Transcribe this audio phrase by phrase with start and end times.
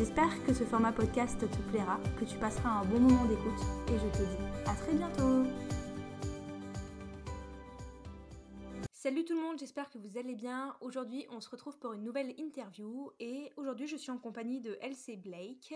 [0.00, 3.98] J'espère que ce format podcast te plaira, que tu passeras un bon moment d'écoute et
[3.98, 5.44] je te dis à très bientôt
[8.94, 10.74] Salut tout le monde, j'espère que vous allez bien.
[10.80, 14.78] Aujourd'hui, on se retrouve pour une nouvelle interview et aujourd'hui, je suis en compagnie de
[14.80, 15.74] Elsie Blake,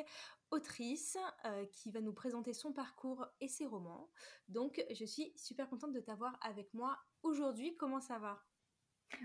[0.50, 4.08] autrice euh, qui va nous présenter son parcours et ses romans.
[4.48, 7.76] Donc, je suis super contente de t'avoir avec moi aujourd'hui.
[7.76, 8.42] Comment ça va?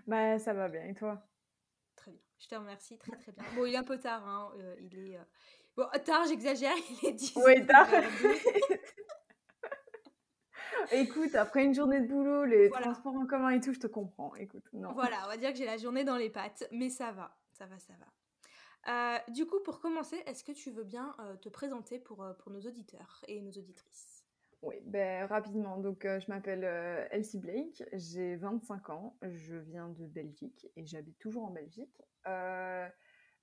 [0.08, 1.26] Bah, ça va bien et toi?
[2.10, 3.44] Très bien, je te remercie, très très bien.
[3.56, 4.52] Bon, il est un peu tard, hein.
[4.58, 5.18] Euh, il est...
[5.18, 5.24] Euh,
[5.76, 6.74] bon, tard, j'exagère,
[7.04, 7.88] il est 10 Oui, tard
[10.92, 14.34] Écoute, après une journée de boulot, les transports en commun et tout, je te comprends.
[14.36, 14.92] Écoute, non.
[14.94, 17.66] Voilà, on va dire que j'ai la journée dans les pattes, mais ça va, ça
[17.66, 18.08] va, ça va.
[18.88, 22.62] Euh, du coup, pour commencer, est-ce que tu veux bien te présenter pour, pour nos
[22.62, 24.19] auditeurs et nos auditrices?
[24.62, 25.78] Oui, ben, rapidement.
[25.78, 26.64] Donc, je m'appelle
[27.12, 32.02] Elsie Blake, j'ai 25 ans, je viens de Belgique et j'habite toujours en Belgique.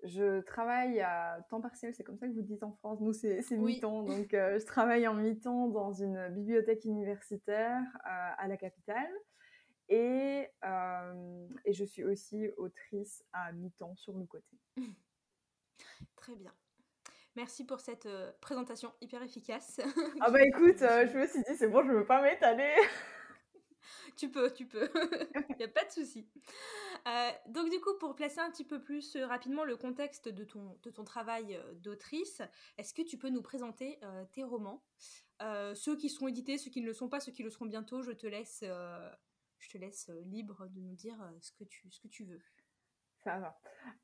[0.03, 3.01] Je travaille à temps partiel, c'est comme ça que vous dites en France.
[3.01, 4.03] Nous, c'est mi-temps.
[4.03, 9.11] Donc, euh, je travaille en mi-temps dans une bibliothèque universitaire euh, à la capitale.
[9.89, 14.59] Et, euh, et, je suis aussi autrice à mi-temps sur le côté.
[16.17, 16.53] Très bien.
[17.37, 18.09] Merci pour cette
[18.41, 19.81] présentation hyper efficace.
[20.21, 22.75] ah bah écoute, je me suis dit, c'est bon, je ne veux pas m'étaler.
[24.17, 24.89] tu peux, tu peux.
[25.51, 26.27] Il n'y a pas de souci.
[27.07, 30.45] Euh, donc du coup, pour placer un petit peu plus euh, rapidement le contexte de
[30.45, 32.43] ton, de ton travail euh, d'autrice,
[32.79, 34.01] est-ce que tu peux nous présenter
[34.33, 34.83] tes romans?
[35.75, 38.03] Ceux qui seront édités, ceux qui ne le sont pas, ceux qui le seront bientôt,
[38.03, 38.65] je te laisse,
[39.59, 42.41] je te laisse libre de nous dire ce, que tu, ce que tu veux.
[43.27, 43.59] Ça va.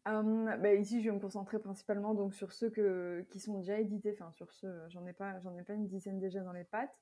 [0.05, 3.78] Hum, bah, ici, je vais me concentrer principalement donc, sur ceux que, qui sont déjà
[3.78, 4.10] édités.
[4.19, 6.99] Enfin, sur ceux, j'en ai, pas, ai pas une dizaine déjà dans les pattes.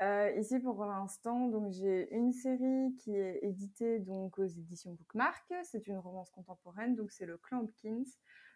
[0.00, 5.52] Euh, ici, pour l'instant, j'ai une série qui est éditée donc aux éditions Bookmark.
[5.64, 7.66] C'est une romance contemporaine, donc c'est le Clan.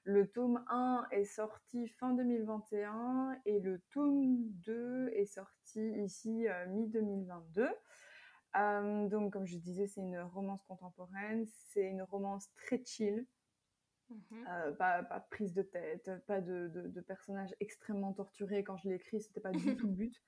[0.05, 6.67] Le tome 1 est sorti fin 2021 et le tome 2 est sorti ici euh,
[6.69, 7.69] mi-2022.
[8.57, 11.47] Euh, donc, comme je disais, c'est une romance contemporaine.
[11.47, 13.27] C'est une romance très chill.
[14.11, 14.75] Mhm.
[14.77, 18.65] pas, pas, prise de tête, pas de, de, de personnages extrêmement torturés.
[18.65, 20.21] Quand je l'ai écrit, c'était pas du tout le but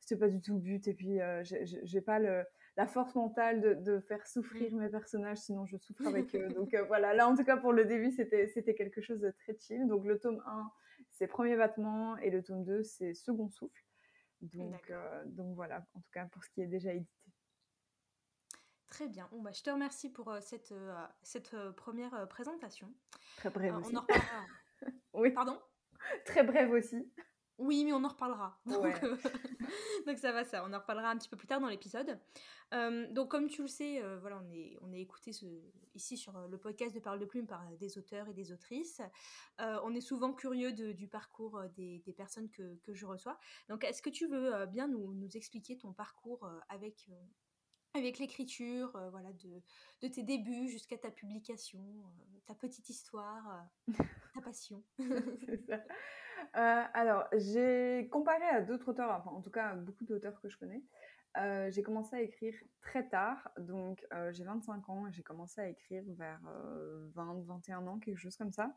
[0.00, 0.88] c'était pas du tout le but.
[0.88, 2.44] Et puis, euh, j'ai pas le,
[2.76, 6.48] la force mentale de, de, faire souffrir mes personnages, sinon je souffre avec eux.
[6.48, 9.56] Donc euh, voilà, là en tout cas pour le début, c'était quelque chose de très
[9.58, 9.86] chill.
[9.86, 10.70] Donc le tome 1,
[11.10, 13.84] c'est Premier Battement, et le tome 2, c'est Second Souffle.
[14.40, 17.10] Donc, euh, donc voilà, en tout cas pour ce qui est déjà édité.
[18.90, 19.28] Très bien.
[19.30, 20.74] Bon, bah, je te remercie pour cette,
[21.22, 22.92] cette première présentation.
[23.36, 23.94] Très brève aussi.
[23.94, 24.46] On en reparlera.
[25.14, 25.30] oui.
[25.30, 25.58] Pardon?
[26.24, 27.10] Très brève aussi.
[27.60, 28.58] Oui, mais on en reparlera.
[28.70, 29.16] Euh,
[30.06, 30.64] donc, ça va, ça.
[30.66, 32.18] On en reparlera un petit peu plus tard dans l'épisode.
[32.72, 35.32] Euh, donc, comme tu le sais, euh, voilà, on est, on est écouté
[35.94, 39.02] ici sur le podcast de Parole de Plume par des auteurs et des autrices.
[39.58, 43.38] on est souvent curieux du parcours des, personnes que, je reçois.
[43.68, 47.10] Donc, est-ce que tu veux bien nous, nous expliquer ton parcours avec
[47.94, 49.62] avec l'écriture, voilà, de,
[50.02, 51.80] de, tes débuts jusqu'à ta publication,
[52.46, 53.66] ta petite histoire,
[54.34, 54.82] ta passion.
[55.46, 55.78] C'est ça.
[56.56, 60.56] Euh, alors, j'ai comparé à d'autres auteurs, enfin en tout cas beaucoup d'auteurs que je
[60.56, 60.82] connais.
[61.36, 65.60] Euh, j'ai commencé à écrire très tard, donc euh, j'ai 25 ans et j'ai commencé
[65.60, 66.40] à écrire vers
[67.14, 68.74] 20-21 ans, quelque chose comme ça.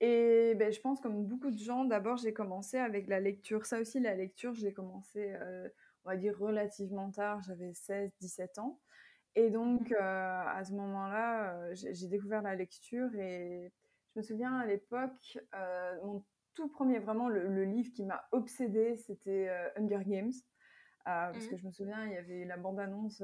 [0.00, 3.66] et ben, je pense comme beaucoup de gens, d'abord j'ai commencé avec la lecture.
[3.66, 5.34] Ça aussi, la lecture, j'ai commencé,
[6.06, 8.80] on va dire, relativement tard, j'avais 16-17 ans.
[9.34, 9.96] Et donc, mmh.
[9.96, 13.70] à ce moment-là, j'ai découvert la lecture et
[14.14, 16.24] je me souviens à l'époque, euh, mon
[16.54, 20.32] tout premier, vraiment le, livre qui m'a obsédé, c'était euh, Hunger Games.
[21.06, 21.50] Euh, parce mmh.
[21.50, 23.22] que je me souviens, il y avait la bande-annonce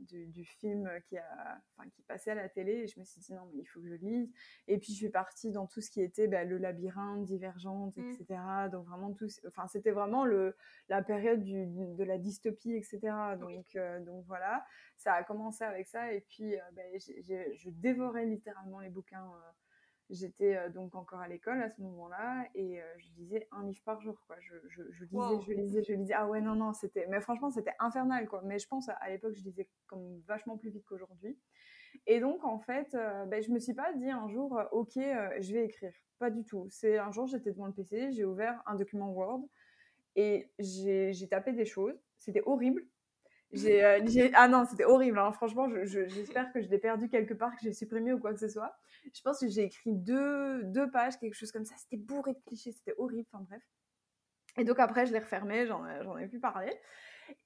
[0.00, 1.60] du, film qui, a,
[1.94, 3.86] qui passait à la télé et je me suis dit non, mais il faut que
[3.86, 4.32] je lise.
[4.66, 8.24] Et puis je suis partie dans tout ce qui était bah, le labyrinthe, Divergente, etc.
[8.30, 8.70] Mmh.
[8.70, 10.56] Donc vraiment tout, enfin c'était vraiment le,
[10.88, 12.98] la période du, de la dystopie, etc.
[13.38, 18.90] Donc, donc voilà, ça a commencé avec ça et puis bah, je dévorais littéralement les
[18.90, 19.30] bouquins
[20.10, 23.82] J'étais euh, donc encore à l'école à ce moment-là et euh, je lisais un livre
[23.84, 24.20] par jour.
[24.26, 24.36] Quoi.
[24.40, 26.14] Je, je, je lisais, je lisais, je lisais.
[26.14, 27.06] Ah ouais, non, non, c'était.
[27.08, 28.28] Mais franchement, c'était infernal.
[28.28, 28.42] Quoi.
[28.44, 31.38] Mais je pense à, l'époque, je lisais comme vachement plus vite qu'aujourd'hui.
[32.06, 35.52] Et donc, en fait, euh, ben, je me suis pas dit un jour, ok, je
[35.52, 35.92] vais écrire.
[36.18, 36.66] Pas du tout.
[36.68, 39.42] C'est un jour, j'étais devant le PC, j'ai ouvert un document Word
[40.16, 41.98] et j'ai tapé des choses.
[42.18, 42.86] C'était horrible.
[43.54, 45.18] Euh, ah non, c'était horrible.
[45.18, 45.32] Hein.
[45.32, 48.48] Franchement, j'espère que je l'ai perdu quelque part, que j'ai supprimé ou quoi que ce
[48.48, 48.74] soit.
[49.14, 51.74] Je pense que j'ai écrit deux, deux pages, quelque chose comme ça.
[51.76, 53.26] C'était bourré de clichés, c'était horrible.
[53.32, 53.62] Enfin bref.
[54.58, 56.72] Et donc après, je l'ai refermé, j'en ai plus parlé.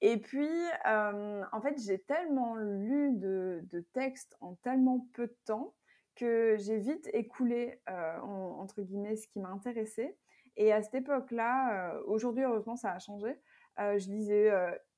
[0.01, 0.49] Et puis,
[0.85, 5.73] euh, en fait, j'ai tellement lu de, de, textes en tellement peu de temps
[6.15, 10.17] que j'ai vite écoulé, euh, entre guillemets, ce qui m'a intéressé.
[10.57, 13.39] Et à cette époque-là, euh, aujourd'hui, heureusement, ça a changé.
[13.77, 14.51] je lisais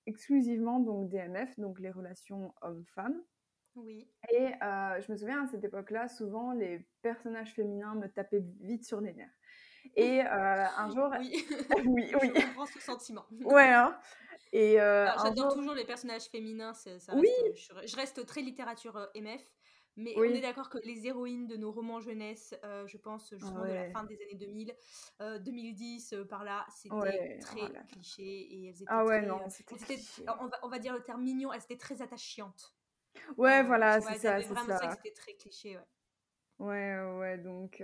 [0.09, 3.21] exclusivement donc DMF, donc les relations hommes-femmes.
[3.75, 4.07] Oui.
[4.31, 9.00] Et je me souviens à cette époque-là, souvent les personnages féminins me tapaient vite sur
[9.00, 9.29] les nerfs.
[9.95, 11.09] Et un jour.
[11.19, 11.45] Oui,
[11.85, 12.31] oui, oui.
[12.35, 13.25] Je comprends ce sentiment.
[13.45, 13.97] Ouais, hein.
[14.51, 16.73] Et euh, J'adore toujours les personnages féminins.
[16.73, 17.29] Ça oui.
[17.55, 19.41] je, reste très littérature MF.
[20.00, 22.56] Mais on est d'accord que les héroïnes de nos romans jeunesse,
[22.86, 24.75] je pense justement de la fin des années 2000,
[25.42, 27.62] 2010, par là, c'était très
[27.92, 29.40] cliché et elles étaient ah ouais, très, non,
[30.40, 32.74] on, va, on va dire le terme mignon, elles étaient très attachantes.
[33.38, 34.92] Ouais, voilà, c'est ça, c'est ça.
[34.96, 35.86] c'était très cliché, ouais.
[36.60, 37.84] Ouais, ouais, donc...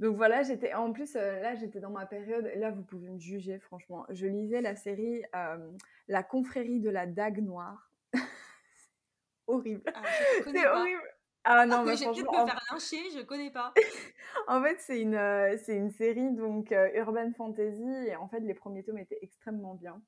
[0.00, 3.18] Donc voilà, j'étais en plus euh, là j'étais dans ma période là vous pouvez me
[3.18, 4.04] juger franchement.
[4.10, 5.70] Je lisais la série euh,
[6.08, 7.92] La confrérie de la dague noire.
[9.46, 9.82] horrible.
[9.94, 10.02] Ah,
[10.44, 11.13] c'est horrible.
[11.44, 13.72] Ah non, mais j'ai peut-être me faire lyncher, je connais pas.
[14.48, 18.54] en fait, c'est une, euh, c'est une série donc urban fantasy et en fait les
[18.54, 20.02] premiers tomes étaient extrêmement bien.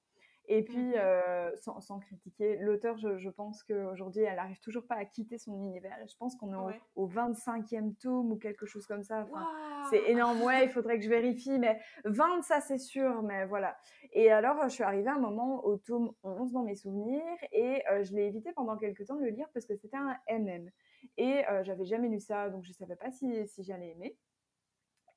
[0.48, 4.86] Et puis, mmh euh, sans, sans, critiquer, l'auteur, je, je, pense qu'aujourd'hui, elle n'arrive toujours
[4.86, 5.96] pas à quitter son univers.
[6.04, 9.26] Et je pense qu'on est au, 25e tome ou quelque chose comme ça.
[9.28, 9.44] Enfin,
[9.90, 10.40] C'est énorme.
[10.42, 11.58] Ouais, il faudrait que je vérifie.
[11.58, 13.22] Mais 20, ça, c'est sûr.
[13.22, 13.76] Mais voilà.
[14.12, 17.22] Et alors, je suis arrivée à un moment au tome 11 dans mes souvenirs.
[17.50, 20.16] Et euh, je l'ai évité pendant quelques temps de le lire parce que c'était un
[20.30, 20.70] MM.
[21.16, 22.50] Et euh, j'avais jamais lu ça.
[22.50, 24.16] Donc, je ne savais pas si, si j'allais aimer.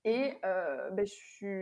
[0.06, 1.06] Et mmh euh, ben,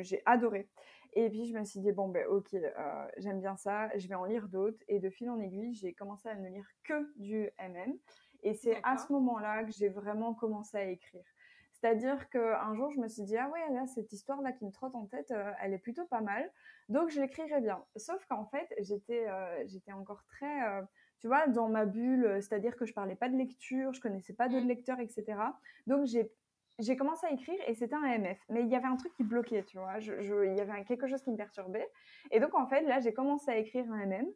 [0.01, 0.69] j'ai adoré.
[1.13, 4.15] Et puis je me suis dit, bon, ben ok, euh, j'aime bien ça, je vais
[4.15, 4.77] en lire d'autres.
[4.87, 7.97] Et de fil en aiguille, j'ai commencé à ne lire que du MM.
[8.43, 11.25] Et c'est à ce moment-là que j'ai vraiment commencé à écrire.
[11.71, 14.95] C'est-à-dire qu'un jour, je me suis dit, ah ouais, là, cette histoire-là qui me trotte
[14.95, 16.51] en tête, euh, elle est plutôt pas mal.
[16.89, 17.83] Donc, je l'écrirai bien.
[17.95, 20.83] Sauf qu'en fait, j'étais euh, j'étais encore très,
[21.19, 22.37] tu vois, dans ma bulle.
[22.41, 24.69] C'est-à-dire que je parlais pas de lecture, je connaissais pas d'autres mmh.
[24.69, 25.37] lecteurs, etc.
[25.85, 26.31] Donc, j'ai
[26.79, 28.37] j'ai commencé à écrire et c'était un MF.
[28.49, 29.99] Mais il y avait un truc qui bloquait, tu vois.
[29.99, 30.13] Je,
[30.45, 31.89] il y avait quelque chose qui me perturbait.
[32.31, 34.27] Et donc, en fait, là, j'ai commencé à écrire un MM.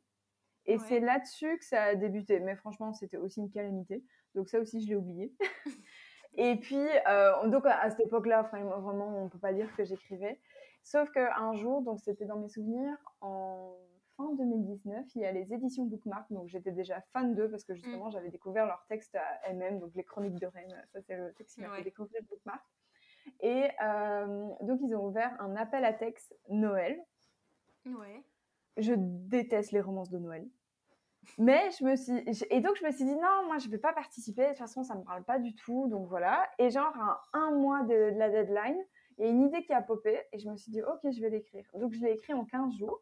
[0.65, 2.39] Et c'est là-dessus que ça a débuté.
[2.39, 4.03] Mais franchement, c'était aussi une calamité.
[4.35, 5.33] Donc, ça aussi, je l'ai oublié.
[6.35, 10.39] et puis, euh, donc, à cette époque-là, vraiment, on ne peut pas dire que j'écrivais.
[10.83, 13.75] Sauf qu'un jour, donc c'était dans mes souvenirs, en
[14.35, 16.31] 2019, il y a les éditions Bookmark.
[16.31, 18.11] Donc j'étais déjà fan d'eux parce que justement mm.
[18.11, 20.85] j'avais découvert leur texte à MM, donc les Chroniques de Rennes.
[20.93, 22.63] Ça, c'est le texte qui m'a fait découvrir Bookmark.
[23.41, 26.99] Et euh, donc ils ont ouvert un appel à texte Noël.
[27.85, 28.23] Ouais.
[28.77, 30.47] Je déteste les romances de Noël.
[31.37, 32.17] Mais je me suis.
[32.49, 34.43] Et donc je me suis dit non, moi je ne vais pas participer.
[34.43, 35.87] De toute façon, ça ne me parle pas du tout.
[35.87, 36.49] Donc voilà.
[36.57, 38.77] Et genre, à un mois de, de la deadline,
[39.21, 41.21] il y a une idée qui a popé et je me suis dit, ok, je
[41.21, 41.65] vais l'écrire.
[41.75, 43.01] Donc, je l'ai écrit en 15 jours.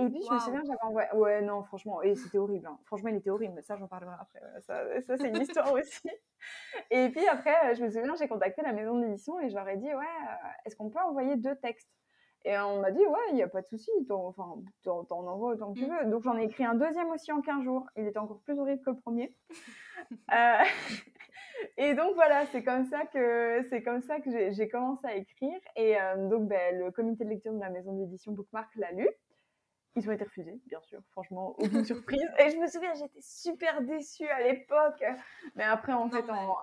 [0.00, 1.08] Et puis, je me souviens, j'avais envoyé.
[1.14, 2.66] Ouais, non, franchement, et c'était horrible.
[2.66, 2.78] Hein.
[2.84, 4.40] Franchement, il était horrible, mais ça, j'en parlerai après.
[4.60, 6.08] Ça, ça c'est une histoire aussi.
[6.90, 9.76] Et puis après, je me souviens, j'ai contacté la maison d'édition et je leur ai
[9.76, 11.90] dit, ouais, euh, est-ce qu'on peut envoyer deux textes?
[12.44, 15.74] Et on m'a dit, ouais, il n'y a pas de souci, enfin, t'en envoies autant
[15.74, 15.96] que tu mmh.
[16.04, 16.10] veux.
[16.10, 17.86] Donc, j'en ai écrit un deuxième aussi en 15 jours.
[17.96, 19.36] Il était encore plus horrible que le premier.
[20.32, 20.64] euh...
[21.76, 25.58] Et donc voilà, c'est comme ça que c'est comme ça que j'ai commencé à écrire.
[25.76, 29.08] Et euh, donc ben, le comité de lecture de la maison d'édition Bookmark l'a lu.
[29.96, 32.28] Ils ont été refusés, bien sûr, franchement, aucune surprise.
[32.38, 35.02] Et je me souviens, j'étais super déçue à l'époque.
[35.56, 36.56] Mais après, en fait, en...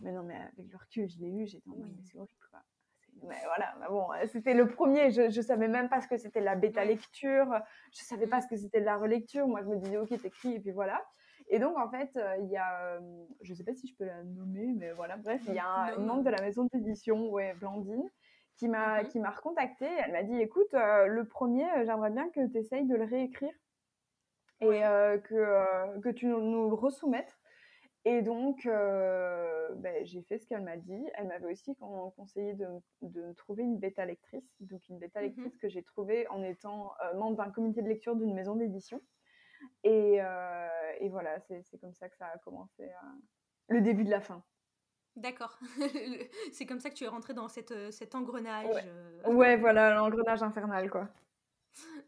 [0.00, 2.40] Mais non, mais avec le recul, je l'ai lu, j'étais en mode, mais c'est horrible,
[2.50, 2.60] quoi.
[3.24, 5.12] Mais voilà, mais bon, c'était le premier.
[5.12, 7.46] Je, je savais même pas ce que c'était la bêta lecture.
[7.92, 8.42] Je savais pas mm.
[8.42, 9.46] ce que c'était de la relecture.
[9.46, 11.00] Moi, je me disais, ok, t'écris, et puis voilà.
[11.48, 12.98] Et donc, en fait, euh, il y a,
[13.42, 15.96] je sais pas si je peux la nommer, mais voilà, bref, il y a un,
[15.96, 18.08] une membre de la maison d'édition, ouais, Blandine,
[18.56, 19.86] qui m'a mmh qui m'a recontacté.
[20.04, 23.04] Elle m'a dit écoute, euh, le premier, euh, j'aimerais bien que tu essayes de le
[23.04, 23.52] réécrire
[24.60, 27.36] et euh, que, que tu nous, le resoumettes.
[28.04, 31.04] Et donc, ben, j'ai fait ce qu'elle m'a dit.
[31.14, 31.76] Elle m'avait aussi
[32.16, 32.66] conseillé de,
[33.02, 36.92] de trouver une bêta lectrice, donc une bêta mmh lectrice que j'ai trouvée en étant
[37.14, 39.00] membre d'un comité de lecture d'une maison d'édition.
[39.84, 40.18] Et,
[40.98, 42.90] et, voilà, c'est comme ça que ça a commencé,
[43.68, 44.42] le début de la fin.
[45.16, 45.58] D'accord.
[46.52, 48.66] c'est comme ça que tu es rentrée dans cette, euh, cet engrenage.
[49.26, 49.56] Ouais, euh.
[49.58, 51.08] voilà, l'engrenage infernal, quoi.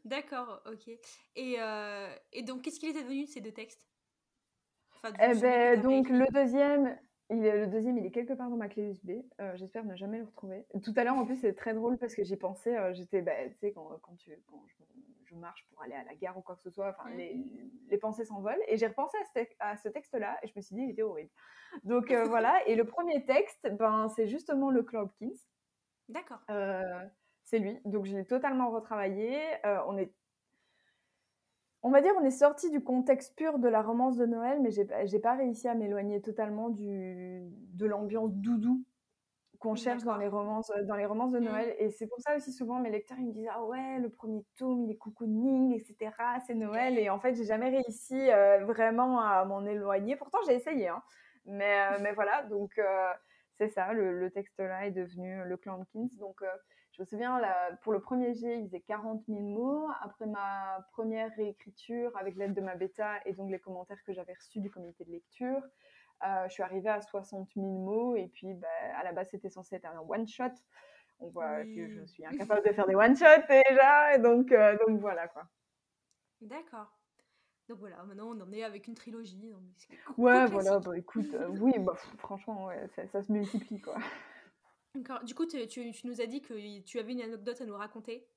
[0.04, 0.88] D'accord, ok.
[1.36, 3.86] Et, euh, et donc, qu'est-ce qu'il était devenu de ces deux textes?
[4.96, 6.98] Enfin, Eh ben, donc, le deuxième,
[7.30, 9.12] Il est, le deuxième, il est quelque part dans ma clé USB.
[9.40, 10.66] Euh, j'espère ne jamais le retrouver.
[10.82, 12.76] Tout à l'heure, en plus, c'est très drôle parce que j'y pensais.
[12.76, 14.74] Euh, j'étais, bah, tu sais, quand, quand, tu, quand je,
[15.36, 17.44] marche pour aller à la gare ou quoi que ce soit, enfin, les,
[17.88, 18.62] les, pensées s'envolent.
[18.68, 21.02] Et j'ai repensé à ce, à ce texte-là et je me suis dit, il était
[21.02, 21.30] horrible.
[21.84, 22.60] Donc voilà.
[22.68, 25.34] Et le premier texte, ben, c'est justement le Hopkins.
[26.08, 26.40] D'accord.
[27.44, 27.78] c'est lui.
[27.84, 29.40] Donc je l'ai totalement retravaillé.
[29.86, 30.12] on est
[31.84, 34.70] on va dire, on est sorti du contexte pur de la romance de Noël, mais
[34.70, 37.42] j'ai pas réussi à m'éloigner totalement du,
[37.74, 38.82] de l'ambiance doudou
[39.64, 41.44] qu'on cherche dans les romances, dans les romances de mmh.
[41.44, 41.74] Noël.
[41.78, 44.44] Et c'est pour ça aussi souvent mes lecteurs ils me disent ah ouais le premier
[44.58, 46.12] tome il est cocooning etc
[46.46, 50.16] c'est Noël et en fait j'ai jamais réussi euh, vraiment à m'en éloigner.
[50.16, 51.02] Pourtant j'ai essayé hein.
[51.46, 52.78] Mais euh, mais voilà donc
[53.58, 56.42] c'est ça le, texte là est devenu le clan Kings donc
[56.96, 57.40] je me souviens,
[57.82, 59.88] pour le premier jet, il faisait 40 000 mots.
[60.00, 64.32] Après ma première réécriture, avec l'aide de ma bêta et donc les commentaires que j'avais
[64.34, 65.60] reçus du comité de lecture,
[66.46, 68.16] je suis arrivée à 60 000 mots.
[68.16, 70.54] Et puis, bah, à la base, c'était censé être un one-shot.
[71.20, 74.14] On voit que je suis incapable de faire des one-shots déjà.
[74.14, 75.48] Et donc, euh, donc voilà quoi.
[76.40, 76.92] D'accord.
[77.68, 79.50] Donc voilà, maintenant on en est avec une trilogie.
[80.18, 83.96] ouais, voilà, bah, écoute, euh, oui, bah, franchement, ouais, ça, ça, se multiplie quoi.
[85.24, 88.28] Du coup, tu, tu, nous as dit que tu avais une anecdote à nous raconter.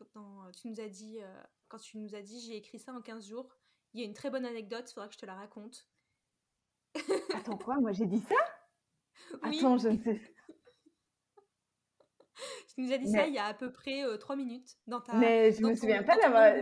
[0.00, 3.28] tu nous as dit, euh, quand tu nous as dit j'ai écrit ça en 15
[3.28, 3.54] jours,
[3.92, 5.86] il y a une très bonne anecdote, il faudra que je te la raconte.
[7.34, 7.78] Attends, quoi?
[7.80, 8.36] Moi j'ai dit ça?
[9.42, 10.20] Attends, je ne sais.
[12.74, 15.00] tu nous as dit ça il y a à peu près euh, 3 minutes dans
[15.00, 15.14] ta.
[15.14, 16.52] Mais je ne me souviens pas d'avoir.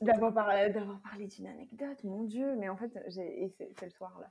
[0.00, 0.72] D'avoir parlé,
[1.02, 4.28] parlé d'une anecdote, mon Dieu, mais en fait, c'est le soir là.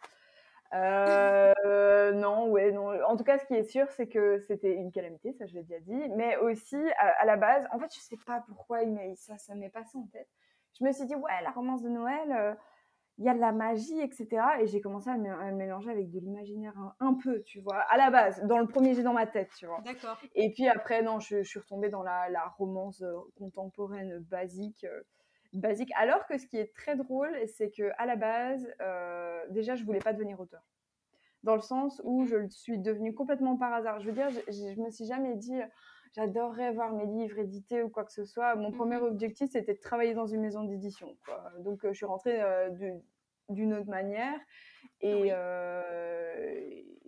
[0.73, 2.89] Euh, non, ouais, non.
[3.05, 5.63] En tout cas, ce qui est sûr, c'est que c'était une calamité, ça je l'ai
[5.63, 6.09] déjà dit.
[6.15, 8.79] Mais aussi, à, la base, en fait, je sais pas pourquoi
[9.15, 10.29] ça, ça m'est passé en tête.
[10.79, 12.53] Je me suis dit, ouais, la romance de Noël, euh,
[13.17, 14.27] il y a de la magie, etc.
[14.61, 18.11] Et j'ai commencé à, me, mélanger avec de l'imaginaire un, peu, tu vois, à la
[18.11, 19.81] base, dans le premier jet dans ma tête, tu vois.
[19.85, 20.19] D'accord.
[20.35, 24.85] Et puis après, non, je, suis retombée dans la, la romance euh, contemporaine basique
[25.53, 25.91] basique.
[25.95, 29.83] Alors que ce qui est très drôle, c'est que à la base, euh, déjà, je
[29.83, 30.63] voulais pas devenir auteur.
[31.43, 33.99] Dans le sens où je le suis devenue complètement par hasard.
[33.99, 35.59] Je veux dire, je, je me suis jamais dit,
[36.17, 38.55] j'adorerais voir mes livres édités ou quoi que ce soit.
[38.55, 39.03] Mon premier mhm.
[39.03, 41.15] objectif, c'était de travailler dans une maison d'édition.
[41.59, 42.69] Donc, euh, je suis rentrée euh,
[43.49, 44.37] d'une autre manière.
[44.99, 45.31] Et,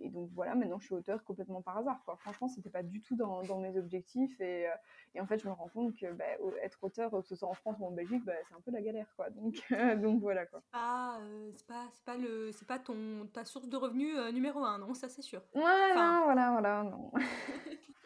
[0.00, 2.02] et donc voilà, maintenant je suis auteur complètement par hasard.
[2.04, 2.16] Quoi.
[2.16, 4.40] Franchement, c'était pas du tout dans, dans mes objectifs.
[4.40, 4.72] Et, euh,
[5.14, 6.24] et, en fait, je me rends compte que bah,
[6.62, 8.80] être auteur, que ce soit en France ou en Belgique, bah, c'est un peu la
[8.80, 9.06] galère.
[9.16, 9.30] Quoi.
[9.30, 9.62] Donc,
[10.00, 10.46] donc voilà.
[10.46, 10.62] Quoi.
[10.72, 14.78] Ah, euh, c'est pas, pas, le, pas ton, ta source de revenus euh, numéro un,
[14.78, 15.42] non Ça, c'est sûr.
[15.54, 16.82] Ouais, non, voilà, voilà.
[16.84, 17.12] Non.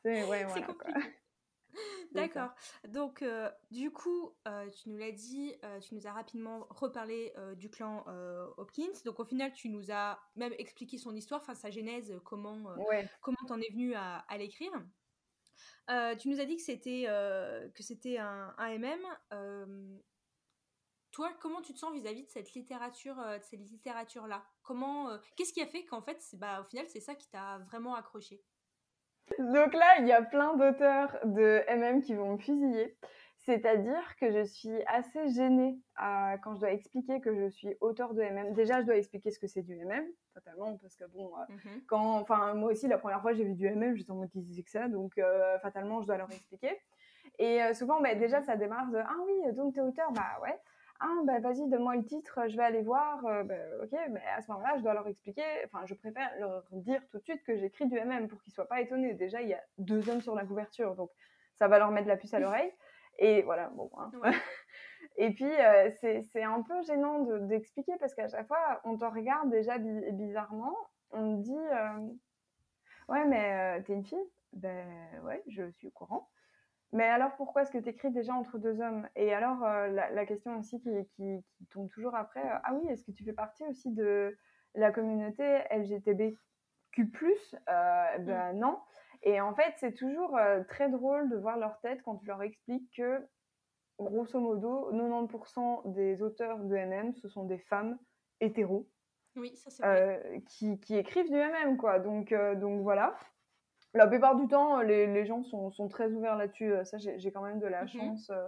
[0.04, 0.90] c'est ouais, voilà, quoi.
[2.12, 2.50] D'accord.
[2.88, 7.32] Donc, euh, du coup, euh, tu nous l'as dit, euh, tu nous as rapidement reparlé
[7.56, 8.04] du clan
[8.56, 8.92] Hopkins.
[9.04, 12.74] Donc, au final, tu nous as même expliqué son histoire, enfin sa genèse, comment
[13.20, 14.72] comment t'en es venu à, l'écrire.
[16.18, 17.04] tu nous as dit que c'était
[17.74, 20.00] que c'était un, un MM.
[21.12, 25.52] toi, comment tu te sens vis-à-vis de cette littérature, de cette littérature là Comment, qu'est-ce
[25.52, 28.42] qui a fait qu'en fait, bah, au final, c'est ça qui t'a vraiment accroché?
[29.38, 32.96] Donc là, il y a plein d'auteurs de MM qui vont me fusiller.
[33.38, 38.22] C'est-à-dire que je suis assez gênée quand je dois expliquer que je suis auteur de
[38.22, 38.52] MM.
[38.52, 41.82] Déjà, je dois expliquer ce que c'est du MM, totalement, parce que bon, euh, mhm.
[41.86, 44.44] quand, enfin, moi aussi, la première fois j'ai vu du MM, j'étais en mode qui
[44.54, 46.78] c'est que ça, donc euh, fatalement, je dois leur expliquer.
[47.38, 50.58] Et euh, souvent, bah, déjà, ça démarre de ah oui, donc t'es auteur, bah ouais
[51.00, 54.42] ah bah vas-y donne-moi le titre je vais aller voir euh, bah, ok mais à
[54.42, 57.56] ce moment-là je dois leur expliquer enfin je préfère leur dire tout de suite que
[57.56, 59.14] j'écris du MM pour qu'ils soient pas étonnés.
[59.14, 61.10] Déjà il y a deux hommes sur la couverture donc
[61.54, 62.72] ça va leur mettre la puce à l'oreille.
[63.18, 64.10] Et voilà bon hein.
[65.16, 69.50] et puis euh, c'est un peu gênant d'expliquer parce qu'à chaque fois on te regarde
[69.50, 70.74] déjà bizarrement
[71.10, 72.08] on te dit euh,
[73.08, 74.30] ouais mais t'es une fille?
[74.52, 74.86] Ben
[75.24, 76.28] ouais je suis au courant
[76.92, 79.08] mais alors pourquoi est-ce que tu écris déjà entre deux hommes?
[79.14, 83.04] Et alors euh, la, question aussi qui, qui, tombe toujours après, euh, ah oui, est-ce
[83.04, 84.36] que tu fais partie aussi de
[84.74, 86.38] la communauté LGTBQ
[87.68, 88.78] euh, Ben non.
[89.22, 92.90] Et en fait, c'est toujours très drôle de voir leur tête quand tu leur expliques
[92.96, 93.20] que,
[93.98, 97.98] grosso modo, 90% des auteurs de MM, ce sont des femmes
[98.40, 98.88] hétéros.
[99.36, 101.98] Oui, ça c'est qui, qui, écrivent du MM, quoi.
[101.98, 103.14] Donc, donc voilà
[103.94, 106.72] la plupart du temps, les, les gens sont, sont, très ouverts là-dessus.
[106.72, 108.46] Euh, ça, j'ai quand même de la mmh chance euh,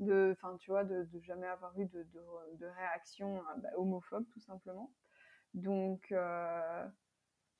[0.00, 2.06] de, enfin, tu vois, de, de, jamais avoir eu de,
[2.58, 4.90] de, réaction euh, bah, homophobe, tout simplement.
[5.54, 6.14] Donc,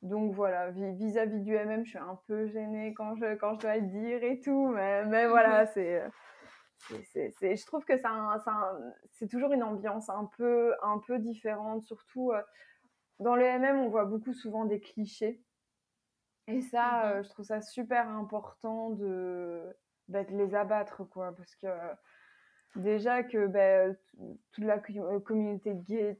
[0.00, 3.76] donc voilà, vis-à-vis du MM, je suis un peu gênée quand je, quand je dois
[3.76, 6.02] le dire et tout, mais, mais voilà, c'est.
[6.88, 7.92] je trouve que
[9.10, 12.32] c'est toujours une ambiance un peu, un peu différente, surtout
[13.18, 15.42] dans le MM, on voit beaucoup souvent des clichés.
[16.48, 19.62] Et ça, mmh je trouve ça super important de,
[20.08, 21.34] bah, de les abattre, quoi.
[21.36, 21.66] Parce que
[22.76, 23.94] déjà que bah,
[24.52, 24.78] toute la
[25.20, 26.18] communauté gay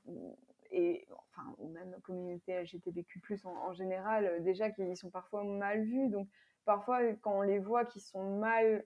[0.71, 6.09] et enfin ou même communauté LGBTQ+ en, en général, déjà qu'ils sont parfois mal vus.
[6.09, 6.29] Donc
[6.65, 8.85] parfois quand on les voit qui sont mal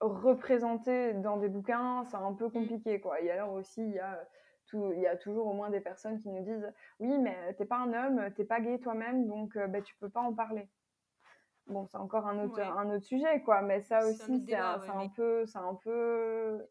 [0.00, 2.52] représentés dans des bouquins, c'est un peu mmh.
[2.52, 3.20] compliqué, quoi.
[3.20, 4.26] Et alors aussi, il y a
[4.72, 7.78] il y a toujours au moins des personnes qui nous disent oui mais t'es pas
[7.78, 10.68] un homme t'es pas gay toi-même donc bah, tu peux pas en parler.
[11.66, 15.08] Bon c'est encore un autre un autre sujet quoi mais ça aussi c'est un, un,
[15.08, 16.62] peu c'est un peu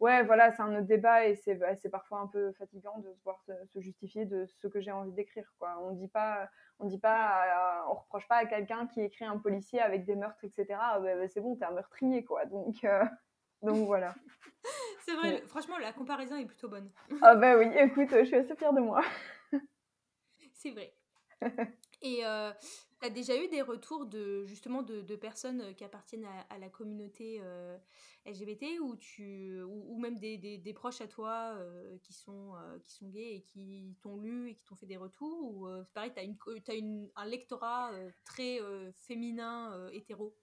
[0.00, 3.12] ouais voilà c'est un autre débat et c'est bah, c'est parfois un peu fatigant de
[3.12, 5.78] se voir se, justifier de ce que j'ai envie d'écrire quoi.
[5.82, 9.80] On dit pas on dit pas on reproche pas à quelqu'un qui écrit un policier
[9.80, 13.04] avec des meurtres etc ah, bah, c'est bon t'es un meurtrier quoi donc euh,
[13.62, 14.14] donc voilà
[15.04, 16.90] c'est vrai, franchement, la comparaison est plutôt bonne.
[17.22, 19.02] ah bah oui, écoute, je suis assez fière de moi.
[20.52, 20.94] c'est vrai.
[22.02, 22.52] Et euh,
[23.00, 26.68] tu as déjà eu des retours de justement de, de personnes qui appartiennent à, la
[26.68, 27.76] communauté euh,
[28.26, 32.92] LGBT ou, tu, ou, même des, des, proches à toi euh, qui, sont, euh, qui
[32.92, 36.12] sont gays et qui t'ont lu et qui t'ont fait des retours Ou c'est pareil,
[36.12, 37.92] tu as, as une, un lectorat
[38.24, 38.60] très
[38.96, 40.36] féminin hétéro?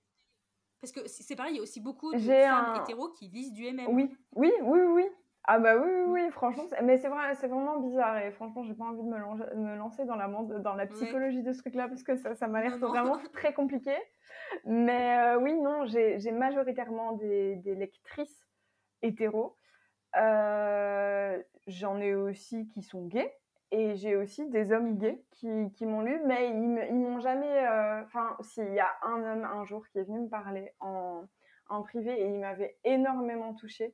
[0.82, 3.65] Parce que c'est pareil, il y a aussi beaucoup de femmes hétéros qui lisent du
[3.65, 3.88] MM.
[3.89, 5.05] Oui, oui, oui, oui.
[5.48, 8.74] Ah bah oui, oui, oui franchement, mais c'est vrai, c'est vraiment bizarre et franchement, j'ai
[8.74, 12.01] pas envie de me, me, lancer dans la, dans la psychologie de ce truc-là parce
[12.01, 13.96] que ça, ça m'a l'air vraiment très compliqué.
[14.65, 18.48] Mais euh, oui, non, j'ai majoritairement des, des, lectrices
[19.03, 19.55] hétéros.
[20.17, 23.38] Euh, j'en ai aussi qui sont gays
[23.75, 27.67] et j'ai aussi des hommes gays qui, qui m'ont lu, mais ils m'ont jamais.
[27.67, 31.25] Euh, enfin, s'il y a un homme un jour qui est venu me parler en,
[31.67, 33.94] en privé et il m'avait énormément touchée.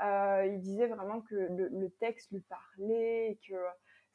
[0.00, 3.56] Euh, il disait vraiment que le, texte lui parlait, et que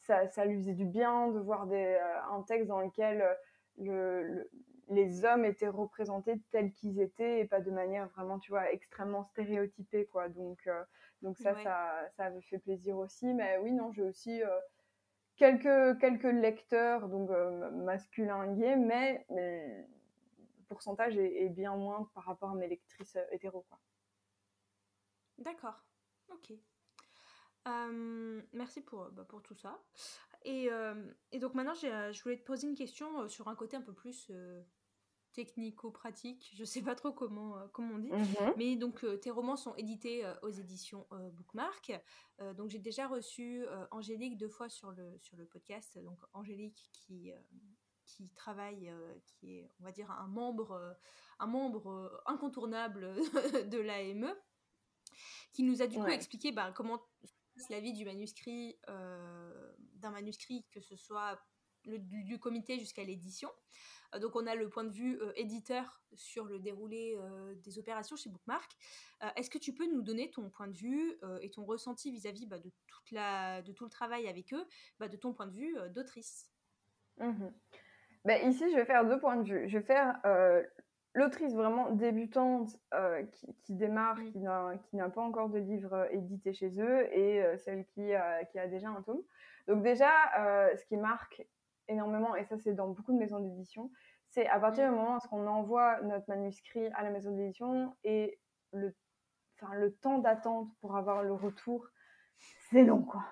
[0.01, 3.23] ça, ça, lui faisait du bien de voir des, euh, un texte dans lequel
[3.77, 4.49] le,
[4.89, 9.25] les hommes étaient représentés tels qu'ils étaient et pas de manière vraiment, tu vois, extrêmement
[9.25, 10.29] stéréotypée, quoi.
[10.29, 10.67] Donc,
[11.21, 13.33] donc ça, ça, ça, avait fait plaisir aussi.
[13.33, 14.41] Mais oui, non, j'ai aussi
[15.35, 22.51] quelques, quelques lecteurs, donc euh, masculins gays, mais, le pourcentage est, bien moins par rapport
[22.51, 23.65] à mes lectrices euh, hétéros.
[25.37, 25.83] D'accord,
[26.29, 26.53] ok.
[28.53, 29.79] merci pour, bah, pour tout ça.
[30.45, 30.69] Et,
[31.31, 34.29] et donc maintenant, je voulais te poser une question sur un côté un peu plus
[35.33, 39.31] technico-pratique, je sais pas trop comment, euh, comment on dit, mmh mais donc euh, tes
[39.31, 41.91] romans sont édités euh, aux éditions Bookmark.
[42.55, 47.31] donc j'ai déjà reçu Angélique deux fois sur le, sur le podcast, donc Angélique qui,
[48.05, 48.91] qui travaille,
[49.25, 50.97] qui est, on va dire, un membre,
[51.39, 53.15] un membre incontournable
[53.69, 54.33] de l'AME,
[55.51, 57.01] qui nous a du coup expliqué bah, comment
[57.69, 61.39] la vie du manuscrit, d'un manuscrit, que ce soit
[61.85, 63.49] le, du comité jusqu'à l'édition.
[64.13, 67.79] Euh, donc on a le point de vue euh, éditeur sur le déroulé euh, des
[67.79, 68.71] opérations chez Bookmark.
[69.37, 72.57] Est-ce que tu peux nous donner ton point de vue et ton ressenti vis-à-vis bah,
[72.57, 74.65] de, toute la, de tout le travail avec eux,
[74.99, 76.51] bah, de ton point de vue d'autrice?
[77.19, 77.47] Mmh
[78.25, 79.69] bah, Ici, je vais faire deux points de vue.
[79.69, 80.19] Je vais faire
[81.13, 82.77] l'autrice vraiment débutante
[83.61, 88.11] qui, démarre, qui n'a pas encore de livre édité chez eux, et celle qui,
[88.51, 89.21] qui, a déjà un tome.
[89.69, 90.11] Donc déjà,
[90.75, 91.47] ce qui marque
[91.87, 93.91] énormément, et ça c'est dans beaucoup de maisons d'édition,
[94.29, 98.39] c'est à partir du moment où on envoie notre manuscrit à la maison d'édition et
[98.71, 98.95] le,
[99.61, 101.87] enfin, le temps d'attente pour avoir le retour,
[102.69, 103.23] c'est long quoi.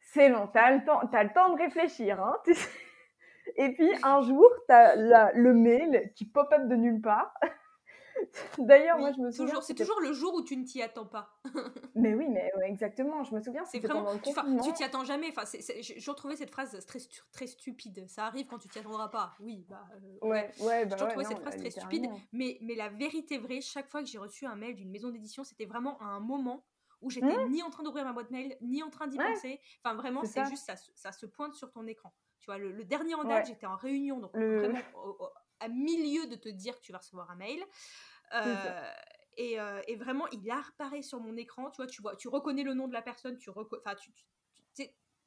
[0.00, 2.22] C'est long, t'as le, temps, as le temps de réfléchir.
[2.22, 2.36] Hein,
[3.56, 4.94] et puis un jour, t'as
[5.32, 7.34] le mail qui pop-up de nulle part
[8.58, 9.60] D'ailleurs, moi, je me souviens.
[9.60, 11.30] C'est toujours le jour où tu ne t'y attends pas.
[11.94, 13.22] mais oui, mais exactement.
[13.24, 13.64] Je me souviens.
[13.64, 14.18] C'est vraiment.
[14.18, 15.28] Tu t'y attends jamais.
[15.28, 16.98] Enfin, je retrouvais cette phrase très,
[17.32, 18.04] très stupide.
[18.08, 19.34] Ça arrive quand tu t'y attendras pas.
[19.40, 19.84] Oui, bah.
[19.94, 20.96] Euh, ouais, ouais, bah.
[20.98, 22.06] Je retrouvais cette phrase très stupide.
[22.32, 25.44] Mais, mais la vérité vraie, chaque fois que j'ai reçu un mail d'une maison d'édition,
[25.44, 26.64] c'était vraiment à un moment
[27.00, 27.50] où j'étais mmh.
[27.50, 29.60] ni en train d'ouvrir ma boîte mail, ni en train d'y penser.
[29.82, 32.14] Enfin, vraiment, c'est juste ça, ça se pointe sur ton écran.
[32.40, 34.78] Tu vois, le, dernier en date, j'étais en réunion, donc vraiment
[35.60, 37.62] à milieu de te dire que tu vas recevoir un mail.
[38.32, 38.90] Euh,
[39.36, 41.70] et, euh, et, vraiment, il apparaît sur mon écran.
[41.70, 43.36] Tu vois, tu vois, tu reconnais le nom de la personne.
[43.38, 44.12] Tu, enfin, tu,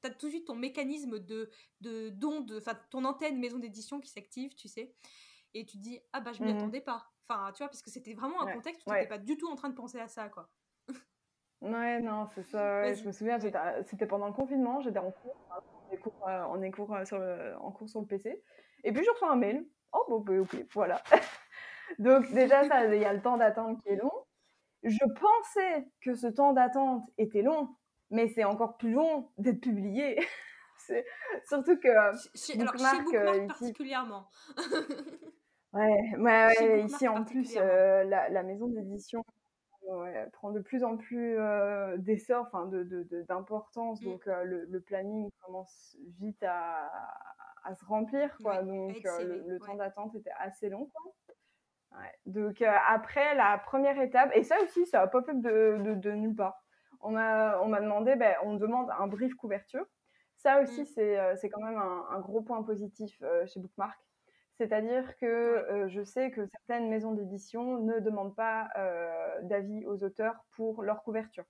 [0.04, 1.50] as tout de suite ton mécanisme de,
[1.82, 4.94] de d'onde, enfin, ton antenne maison d'édition qui s'active, tu sais.
[5.54, 7.12] Et tu te dis, ah bah, je m'y mmh attendais pas.
[7.28, 9.50] Enfin, tu vois, parce que c'était vraiment un contexte où tu n'étais pas du tout
[9.50, 10.50] en train de penser à ça, quoi.
[11.62, 12.94] ouais, non, c'est ça.
[12.94, 17.20] je me souviens, c'était pendant le confinement, j'étais en cours, en cours, en, cours sur
[17.20, 18.42] le, en cours sur le PC.
[18.84, 19.68] Et puis, je reçois un mail.
[19.94, 21.02] Oh, bon, bah, ok, voilà.
[22.00, 24.12] Donc déjà, il y a le temps d'attente qui est long.
[24.84, 27.76] Je pensais que ce temps d'attente était long,
[28.10, 30.18] mais c'est encore plus long d'être publié.
[31.46, 34.30] surtout que chez, alors, chez Bookmark particulièrement.
[35.74, 39.24] ouais, ouais, ici en plus, la, la, maison d'édition
[40.34, 41.38] prend de plus en plus
[41.98, 42.70] d'essor, enfin
[43.28, 44.14] d'importance, de, de, mmh.
[44.14, 46.90] donc le, le, planning commence vite à,
[47.64, 48.64] à se remplir, quoi.
[48.64, 51.14] donc le, temps d'attente était assez long, quoi.
[52.26, 56.64] Donc après la première étape, et ça aussi, ça a pop-up de, de, nulle part.
[57.02, 59.86] On m'a on demandé, ben, on demande un brief couverture.
[60.36, 61.36] Ça aussi, mmh.
[61.36, 63.98] c'est quand même un, un, gros point positif chez Bookmark.
[64.58, 68.70] C'est-à-dire que je sais que certaines maisons d'édition ne demandent pas
[69.44, 71.46] d'avis aux auteurs pour leur couverture.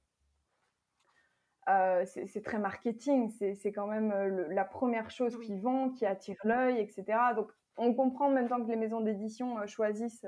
[2.06, 4.12] c'est très marketing, c'est quand même
[4.50, 7.18] la première chose qui vend, qui attire l'œil, etc.
[7.36, 10.26] Donc on comprend en même temps que les maisons d'édition choisissent,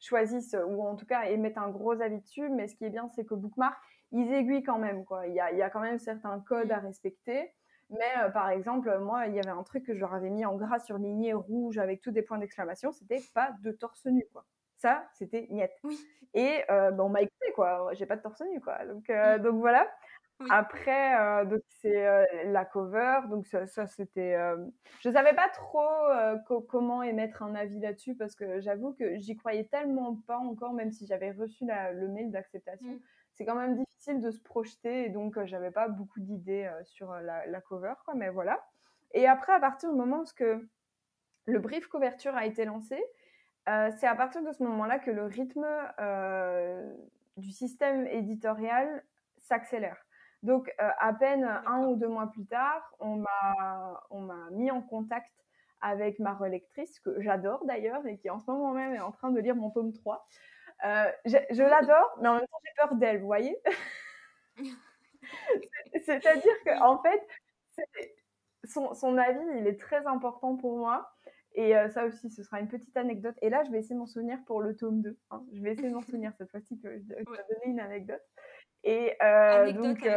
[0.00, 3.08] choisissent, ou en tout cas émettent un gros avis dessus, mais ce qui est bien,
[3.14, 3.76] c'est que Bookmark,
[4.12, 5.04] ils aiguillent quand même.
[5.04, 5.26] Quoi.
[5.26, 7.52] Il, y a, il y a quand même certains codes à respecter.
[7.90, 10.44] Mais euh, par exemple, moi, il y avait un truc que je leur avais mis
[10.44, 14.44] en gras surligné rouge avec tous des points d'exclamation, c'était pas de torse nu, quoi.
[14.76, 15.70] Ça, c'était niet.
[15.84, 15.98] Oui.
[16.34, 17.90] Et euh, on m'a écouté, quoi.
[17.94, 18.84] J'ai pas de torse nu, quoi.
[18.86, 19.88] Donc, euh, donc voilà.
[20.50, 22.04] Après, donc c'est
[22.44, 24.36] la cover, donc ça, ça c'était.
[25.00, 29.64] je savais pas trop comment émettre un avis là-dessus parce que j'avoue que j'y croyais
[29.64, 32.92] tellement pas encore, même si j'avais reçu le mail d'acceptation.
[32.92, 33.00] Mmh
[33.36, 36.84] c'est quand même difficile de se projeter et donc euh, j'avais pas beaucoup d'idées euh,
[36.84, 38.66] sur euh, la, cover, quoi, mais voilà.
[39.12, 40.66] Et après, à partir du moment où que
[41.46, 43.02] le brief couverture a été lancé,
[43.98, 45.66] c'est à partir de ce moment-là que le rythme
[47.36, 49.04] du système éditorial
[49.38, 50.05] s'accélère.
[50.42, 55.32] Donc, à peine un ou deux mois plus tard, on m'a mis en contact
[55.80, 59.30] avec ma relectrice, que j'adore d'ailleurs, et qui en ce moment même est en train
[59.30, 60.26] de lire mon tome 3.
[60.84, 63.56] Euh, je, l'adore, mais en même temps, j'ai peur d'elle, vous voyez?
[66.04, 67.26] C'est-à-dire qu'en en fait,
[68.64, 71.10] son, son, avis, il est très important pour moi.
[71.54, 73.34] Et euh, ça aussi, ce sera une petite anecdote.
[73.40, 75.18] Et là, je vais essayer de m'en souvenir pour le tome 2.
[75.30, 75.42] Hein.
[75.54, 78.22] Je vais essayer de m'en souvenir cette fois-ci que je, vais donner une anecdote.
[78.88, 80.08] Et euh, donc,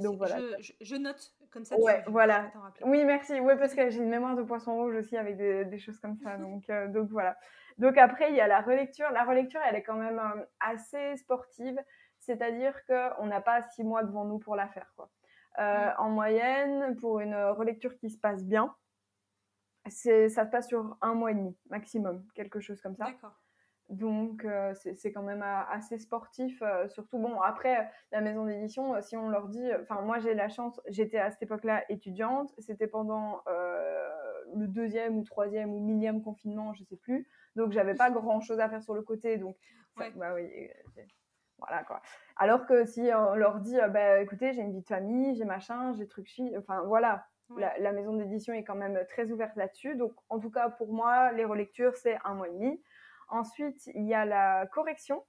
[0.00, 0.36] donc voilà.
[0.80, 1.78] Je, note comme ça.
[1.78, 2.50] Ouais, voilà.
[2.82, 3.38] Oui, merci.
[3.38, 6.16] Ouais, parce que j'ai une mémoire de poisson rouge aussi avec des, des choses comme
[6.16, 6.38] ça.
[6.38, 7.36] Donc, donc voilà.
[7.78, 9.10] Donc après, il y a la relecture.
[9.10, 11.78] La relecture, elle est quand même euh, assez sportive,
[12.18, 14.92] c'est-à-dire qu'on n'a pas six mois devant nous pour la faire.
[14.96, 15.10] Quoi.
[15.58, 18.74] Euh, en moyenne, pour une relecture qui se passe bien,
[19.86, 23.04] ça se passe sur un mois et demi maximum, quelque chose comme ça.
[23.04, 23.38] D'accord.
[23.90, 29.28] Donc euh, c'est quand même assez sportif, surtout bon après la maison d'édition, si on
[29.28, 33.42] leur dit, enfin moi j'ai la chance, j'étais à cette époque-là étudiante, c'était pendant
[34.54, 37.28] le deuxième ou troisième ou millième confinement, je sais plus.
[37.56, 39.38] Donc, j'avais pas grand chose à faire sur le côté.
[39.38, 39.56] Donc,
[39.96, 41.02] bah oui, euh,
[41.58, 42.00] voilà quoi.
[42.36, 45.44] Alors que si on leur dit, euh, bah, écoutez, j'ai une vie de famille, j'ai
[45.44, 49.94] machin, j'ai truc chi, enfin voilà, la, maison d'édition est quand même très ouverte là-dessus.
[49.96, 52.82] Donc, en tout cas, pour moi, les relectures, c'est un mois et demi.
[53.28, 55.24] Ensuite, il y a la correction.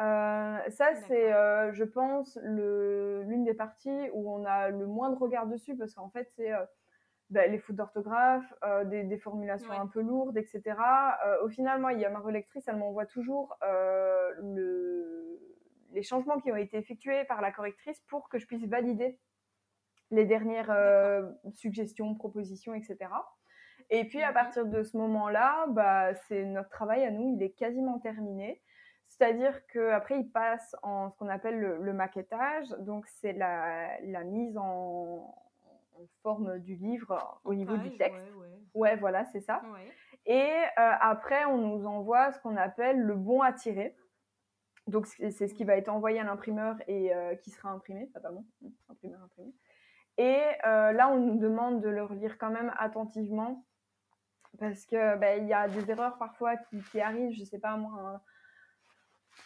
[0.00, 1.30] Euh, ça, c'est,
[1.72, 6.10] je pense, l'une des parties où on a le moins de regard dessus parce qu'en
[6.10, 6.52] fait, c'est
[7.30, 10.62] bah, les fautes d'orthographe, euh, des, formulations un peu lourdes, etc.
[11.26, 15.40] Euh, au final, moi, il y a ma relectrice, elle m'envoie toujours euh, le...
[15.92, 19.18] les changements qui ont été effectués par la correctrice pour que je puisse valider
[20.10, 20.72] les dernières
[21.54, 23.10] suggestions, propositions, etc.
[23.90, 24.34] Et puis, à mhm.
[24.34, 28.62] partir de ce moment-là, bah, c'est notre travail à nous, il est quasiment terminé.
[29.08, 32.68] C'est-à-dire qu'après, il passe en ce qu'on appelle le, maquettage.
[32.80, 35.34] Donc, c'est la, la, mise en,
[35.94, 38.26] en forme du livre au niveau du texte.
[38.74, 39.62] Ouais, voilà, c'est ça.
[40.26, 43.96] Et euh, après, on nous envoie ce qu'on appelle le bon à tirer.
[44.86, 48.44] Donc, c'est ce qui va être envoyé à l'imprimeur et euh, qui sera imprimé, fatalement.
[48.60, 49.52] Mmh, imprimeur, imprimé.
[50.18, 53.64] Et euh, là, on nous demande de le relire quand même attentivement
[54.58, 57.32] parce que ben, il y a des erreurs parfois qui, qui arrivent.
[57.32, 58.22] Je sais pas moi,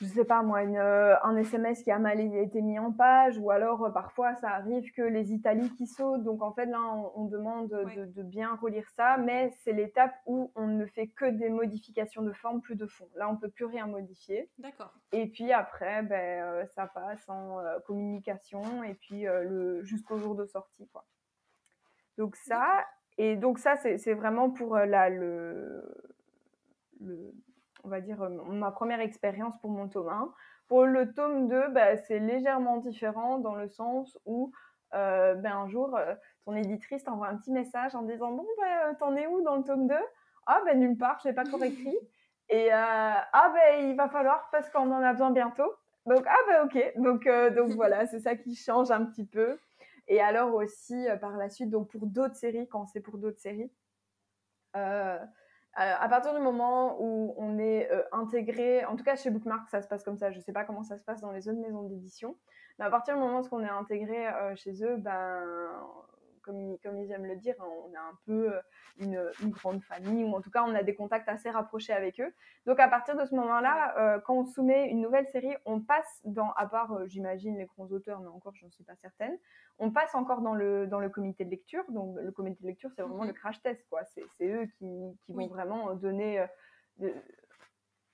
[0.01, 3.51] je sais pas moi, euh, un SMS qui a mal été mis en page, ou
[3.51, 6.23] alors euh, parfois ça arrive que les italiques qui sautent.
[6.23, 6.79] Donc en fait là,
[7.17, 11.49] on, demande de, bien relire ça, mais c'est l'étape où on ne fait que des
[11.49, 13.09] modifications de forme, plus de fond.
[13.17, 14.49] Là, on peut plus rien modifier.
[14.59, 14.93] D'accord.
[15.11, 20.47] Et puis après, ben, euh, ça passe en communication et puis le jusqu'au jour de
[20.47, 21.05] sortie, quoi.
[22.19, 22.85] Donc ça,
[23.19, 25.85] et donc ça, c'est vraiment pour la, le,
[27.01, 27.35] le
[27.85, 30.33] on va dire, euh, ma première expérience pour mon tome 1.
[30.69, 34.53] Pour le tome 2, bah, c'est légèrement différent dans le sens où
[34.95, 38.95] euh, ben, un jour, euh, ton éditrice t'envoie un petit message en disant Bon, ben,
[38.99, 39.95] t'en es où dans le tome 2
[40.47, 41.97] Ah, ben nulle part, je n'ai pas encore écrit.
[42.51, 45.71] Et ah, ben il va falloir parce qu'on en a besoin bientôt.
[46.07, 46.93] Donc, ah, ben ok.
[46.97, 49.59] Donc, donc voilà, c'est ça qui change un petit peu.
[50.09, 53.71] Et alors aussi, par la suite, donc pour d'autres séries, quand c'est pour d'autres séries,
[54.73, 59.89] à partir du moment où on est intégré, en tout cas chez Bookmark, ça se
[59.89, 60.31] passe comme ça.
[60.31, 62.37] Je ne sais pas comment ça se passe dans les autres maisons d'édition.
[62.79, 65.45] Mais à partir du moment où on est intégré chez eux, ben,
[66.83, 68.61] comme, ils aiment le dire, hein, on a un peu euh,
[68.99, 72.33] une, grande famille, ou en tout cas on a des contacts assez rapprochés avec eux.
[72.67, 76.21] Donc à partir de ce moment-là, euh, quand on soumet une nouvelle série, on passe
[76.25, 79.37] dans, à part euh, j'imagine les grands auteurs, mais encore je n'en suis pas certaine,
[79.79, 81.85] on passe encore dans le, dans le comité de lecture.
[81.91, 84.03] Donc le comité de lecture, c'est vraiment le crash test, quoi.
[84.05, 86.45] C'est eux qui, qui vont vraiment donner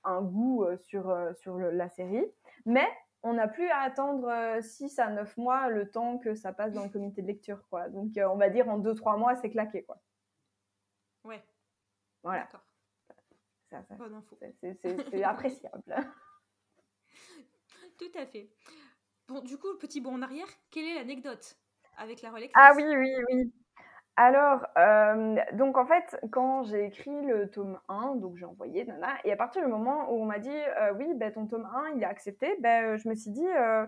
[0.05, 2.27] un goût sur, sur la série.
[2.67, 2.87] Mais
[3.25, 6.75] on n'a plus à attendre 6 euh, à 9 mois le temps que ça passe
[6.75, 7.67] dans le comité de lecture.
[7.71, 7.89] Quoi.
[7.89, 9.83] Donc, euh, on va dire en 2-3 mois, c'est claqué.
[9.83, 9.99] Quoi.
[11.25, 11.43] Ouais.
[12.23, 12.43] Voilà.
[12.43, 12.65] D'accord.
[15.11, 15.83] C'est appréciable.
[17.99, 18.51] Tout à fait.
[19.27, 21.57] Bon, du coup, petit bond en arrière, quelle est l'anecdote
[21.97, 22.53] avec la relectrice?
[22.55, 23.53] Ah oui, oui, oui.
[24.17, 29.17] Alors, euh, donc en fait, quand j'ai écrit le tome 1, donc j'ai envoyé, nana,
[29.25, 31.97] et à partir du moment où on m'a dit, euh, oui, ben, ton tome 1,
[31.97, 33.85] il est accepté, ben, je me suis dit, euh,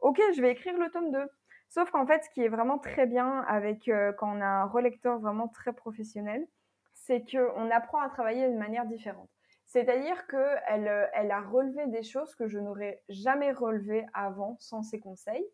[0.00, 1.28] ok, je vais écrire le tome 2.
[1.68, 5.18] Sauf qu'en fait, ce qui est vraiment très bien avec quand on a un relecteur
[5.18, 6.46] vraiment très professionnel,
[6.94, 9.28] c'est qu'on apprend à travailler d'une manière différente.
[9.66, 15.00] C'est-à-dire qu'elle elle a relevé des choses que je n'aurais jamais relevées avant sans ses
[15.00, 15.44] conseils.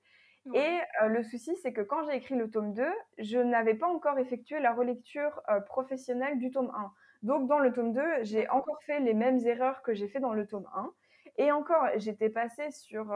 [0.55, 2.85] Et le souci, c'est que quand j'ai écrit le tome 2,
[3.19, 6.93] je n'avais pas encore effectué la relecture professionnelle du tome 1.
[7.23, 10.33] Donc, dans le tome 2, j'ai encore fait les mêmes erreurs que j'ai fait dans
[10.33, 10.93] le tome 1.
[11.39, 13.15] Et encore, j'étais passée sur,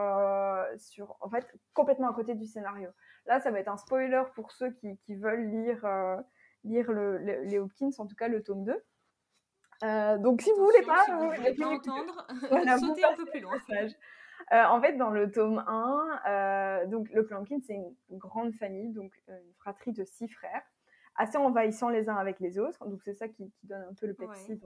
[0.77, 2.89] sur, en fait, complètement à côté du scénario.
[3.25, 5.85] Là, ça va être un spoiler pour ceux qui, qui veulent lire,
[6.63, 10.17] lire le, les Hopkins, en tout cas le tome 2.
[10.19, 12.27] donc, si vous voulez pas, si vous voulez pas entendre,
[12.79, 13.57] sautez un peu plus loin.
[14.53, 18.93] Euh, en fait, dans le tome 1, euh, donc le Clankin, c'est une grande famille,
[18.93, 20.63] donc euh, une fratrie de six frères,
[21.15, 22.85] assez envahissants les uns avec les autres.
[22.87, 24.59] Donc c'est ça qui, donne un peu le pepsi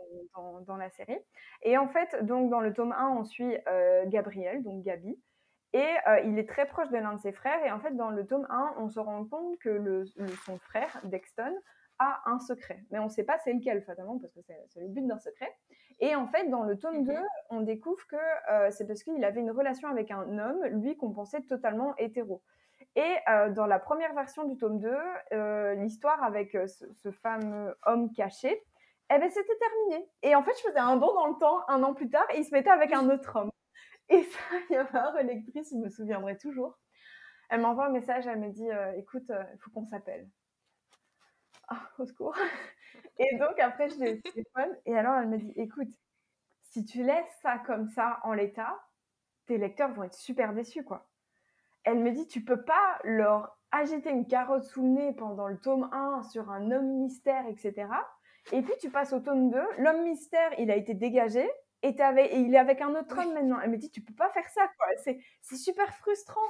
[0.68, 1.18] dans, la série.
[1.64, 3.58] Et en fait, donc dans le tome 1, on suit
[4.08, 5.20] Gabriel, donc Gabi.
[5.74, 5.88] Et
[6.26, 7.66] il est très proche de l'un de ses frères.
[7.66, 10.06] Et en fait, dans le tome 1, on se rend compte que le,
[10.46, 11.56] son frère, Dexton,
[12.02, 12.84] a un secret.
[12.90, 15.56] Mais on ne sait pas c'est lequel, fatalement, parce que c'est le but d'un secret.
[16.00, 17.24] Et en fait, dans le tome 2, mhm.
[17.52, 18.16] on découvre que
[18.52, 22.42] euh, c'est parce qu'il avait une relation avec un homme, lui qu'on pensait totalement hétéro.
[22.96, 24.92] Et euh, dans la première version du tome 2,
[25.34, 28.64] euh, l'histoire avec ce, fameux homme caché,
[29.14, 30.10] eh ben, c'était terminé.
[30.24, 32.40] Et en fait, je faisais un bond dans le temps, un an plus tard, et
[32.40, 33.52] il se mettait avec un autre homme.
[34.10, 36.80] Et ça, il y avait un relectrice, je me souviendrai toujours.
[37.52, 40.26] Elle m'envoie un message, elle me dit Écoute, il faut qu'on s'appelle.
[42.00, 42.36] Au secours.
[43.20, 44.76] Et donc, après, je l'ai téléphone.
[44.86, 45.94] Et alors, elle m'a dit écoute,
[46.64, 48.80] si tu laisses ça comme ça en l'état,
[49.48, 51.10] tes lecteurs vont être super déçus, quoi.
[51.84, 55.58] Elle me dit tu peux pas leur agiter une carotte sous le nez pendant le
[55.60, 57.90] tome 1 sur un homme mystère, etc.
[58.52, 61.50] Et puis, tu passes au tome 2, l'homme mystère, il a été dégagé.
[61.84, 63.60] Et, et il est avec un autre homme maintenant.
[63.62, 64.88] Elle me dit, tu peux pas faire ça, quoi.
[65.42, 66.42] C'est super frustrant.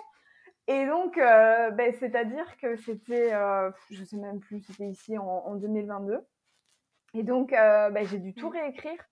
[0.72, 5.56] Et donc, euh, ben, c'est-à-dire que c'était, euh, je sais même plus, c'était ici en,
[5.56, 6.26] 2022.
[7.14, 8.54] Et donc, euh, ben, j'ai dû tout mmh.
[8.54, 9.04] réécrire.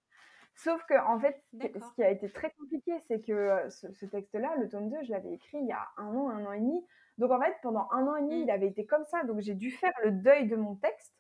[0.56, 4.70] Sauf que, en fait, ce qui a été très compliqué, c'est que ce, texte-là, le
[4.70, 6.82] tome 2, je l'avais écrit il y a un an, un an et demi.
[7.18, 8.44] Donc, en fait, pendant un an et demi, mmh.
[8.44, 9.24] il avait été comme ça.
[9.26, 11.14] Donc, j'ai dû faire le deuil de mon texte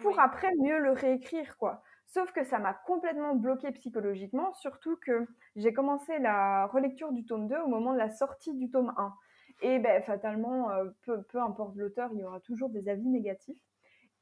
[0.00, 1.80] pour après mieux le réécrire, quoi.
[2.06, 7.48] Sauf que ça m'a complètement bloqué psychologiquement, surtout que j'ai commencé la relecture du tome
[7.48, 9.14] 2 au moment de la sortie du tome 1.
[9.62, 13.58] Et ben, fatalement, euh, peu, peu, importe l'auteur, il y aura toujours des avis négatifs.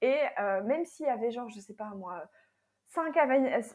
[0.00, 2.24] Et euh, même s'il y avait genre, je sais pas moi,
[2.86, 3.68] 5 avis,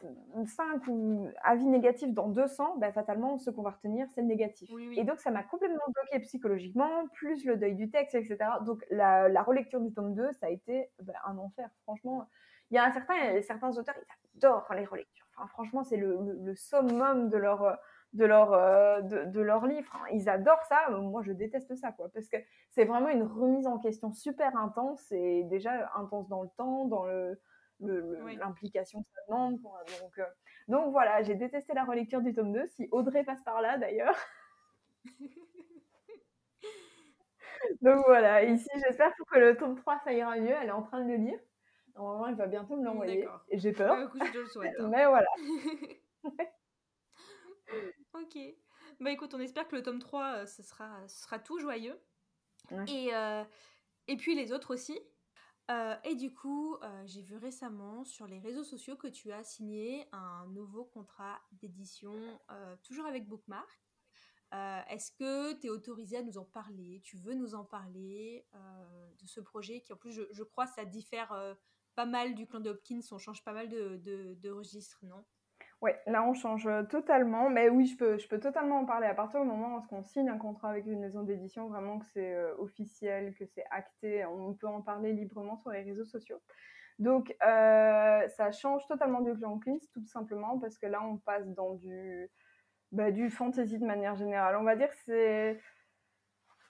[0.46, 4.70] 5 ou avis négatifs dans 200, ben, fatalement, ce qu'on va retenir, c'est le négatif.
[4.96, 8.38] Et donc, ça m'a complètement bloqué psychologiquement, plus le deuil du texte, etc.
[8.64, 11.68] Donc, la, la relecture du tome 2, ça a été ben, un enfer.
[11.82, 12.26] Franchement,
[12.70, 15.26] il y a un certain, certains auteurs, ils adorent les relectures.
[15.36, 17.78] Enfin, franchement, c'est le, le, summum de leur,
[18.12, 19.90] de leur, euh, de, leur livre.
[19.94, 20.06] Hein.
[20.12, 20.90] Ils adorent ça.
[20.90, 22.08] Moi, je déteste ça, quoi.
[22.12, 22.36] Parce que
[22.70, 27.04] c'est vraiment une remise en question super intense et déjà intense dans le temps, dans
[27.04, 27.40] le,
[27.80, 29.60] l'implication que ça demande.
[29.60, 30.24] Donc, euh,
[30.68, 32.66] donc voilà, j'ai détesté la relecture du tome 2.
[32.68, 34.16] Si Audrey passe par là, d'ailleurs.
[37.82, 40.54] donc voilà, ici, j'espère que le tome 3, ça ira mieux.
[40.60, 41.38] Elle est en train de le lire.
[41.96, 43.26] Normalement, elle va bientôt me l'envoyer.
[43.48, 43.94] Et j'ai peur.
[43.94, 44.10] Hein.
[44.88, 45.28] Mais voilà.
[48.14, 48.38] ok.
[49.00, 51.98] Bah écoute, on espère que le tome 3, euh, ce, sera, ce sera tout joyeux.
[52.86, 53.42] Et, euh,
[54.06, 54.98] et puis les autres aussi.
[55.70, 56.76] Euh, et du coup,
[57.06, 62.14] j'ai vu récemment sur les réseaux sociaux que tu as signé un nouveau contrat d'édition,
[62.82, 63.80] toujours avec Bookmark.
[64.52, 67.00] Est-ce que tu es autorisé à nous en parler?
[67.04, 71.56] Tu veux nous en parler de ce projet qui, en plus, je, crois, ça diffère
[71.94, 73.00] pas mal du clan de Hopkins.
[73.12, 74.00] On change pas mal de,
[74.34, 75.24] de registres, non?
[75.82, 79.14] Oui, là on change totalement, mais oui, je peux, je peux totalement en parler à
[79.14, 82.52] partir du moment où on signe un contrat avec une maison d'édition, vraiment que c'est
[82.58, 86.38] officiel, que c'est acté, on peut en parler librement sur les réseaux sociaux.
[86.98, 91.48] Donc euh, ça change totalement du clan Queens, tout simplement parce que là on passe
[91.48, 92.30] dans du,
[92.92, 94.56] bah, du fantasy de manière générale.
[94.56, 95.60] On va dire que c'est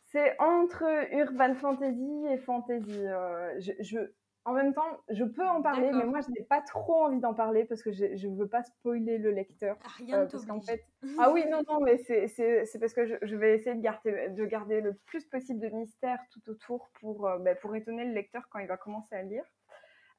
[0.04, 3.06] c'est entre urban fantasy et fantasy.
[3.06, 3.98] Euh, je,
[4.46, 7.34] en même temps, je peux en parler, mais moi, je n'ai pas trop envie d'en
[7.34, 9.76] parler parce que je ne veux pas spoiler le lecteur.
[9.84, 10.86] Ah, rien euh, parce fait...
[11.18, 14.80] Ah oui, non, non, mais c'est parce que je, vais essayer de garder, de garder
[14.80, 18.60] le plus possible de mystère tout autour pour, euh, bah, pour étonner le lecteur quand
[18.60, 19.44] il va commencer à lire.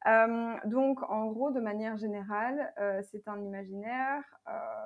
[0.07, 2.73] Euh, donc, en gros, de manière générale,
[3.11, 4.23] c'est un imaginaire.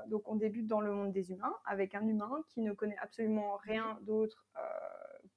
[0.08, 3.58] donc, on débute dans le monde des humains avec un humain qui ne connaît absolument
[3.58, 4.46] rien d'autre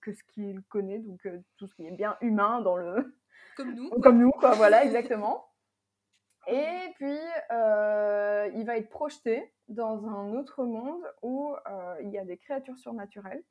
[0.01, 3.19] que ce qu'il connaît, donc tout ce qui est bien humain dans le,
[3.59, 3.91] comme nous.
[4.01, 5.45] Comme nous, quoi, voilà, exactement.
[6.47, 7.19] Et puis,
[7.51, 12.39] euh, il va être projeté dans un autre monde où euh, il y a des
[12.39, 13.43] créatures surnaturelles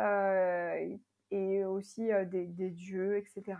[0.00, 0.96] euh,
[1.30, 3.58] et aussi des, des, dieux, etc.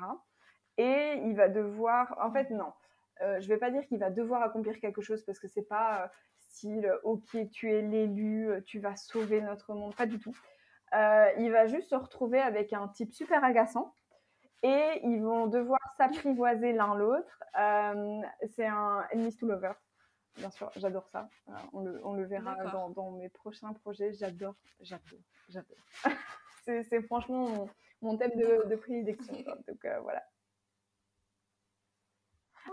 [0.78, 2.72] Et il va devoir, en fait, non,
[3.20, 6.92] je vais pas dire qu'il va devoir accomplir quelque chose parce que c'est pas style,
[7.04, 10.36] ok, tu es l'élu, tu vas sauver notre monde, pas du tout.
[10.92, 13.94] il va juste se retrouver avec un type super agaçant
[14.62, 17.42] et ils vont devoir s'apprivoiser l'un l'autre.
[17.58, 18.22] Euh,
[18.54, 19.76] c'est un enemies to lovers.
[20.36, 21.28] Bien sûr, j'adore ça.
[21.48, 24.12] Euh, on, le, on, le, verra dans, dans, mes prochains projets.
[24.14, 25.76] J'adore, j'adore, j'adore.
[26.64, 27.68] c'est franchement mon,
[28.00, 29.34] mon, thème de, de prédilection.
[29.68, 30.24] Donc euh, voilà.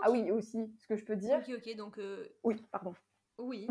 [0.02, 1.38] Ah oui, aussi, ce que je peux dire.
[1.38, 2.00] Ok, ok, donc.
[2.44, 2.94] Oui, pardon.
[3.38, 3.68] Oui.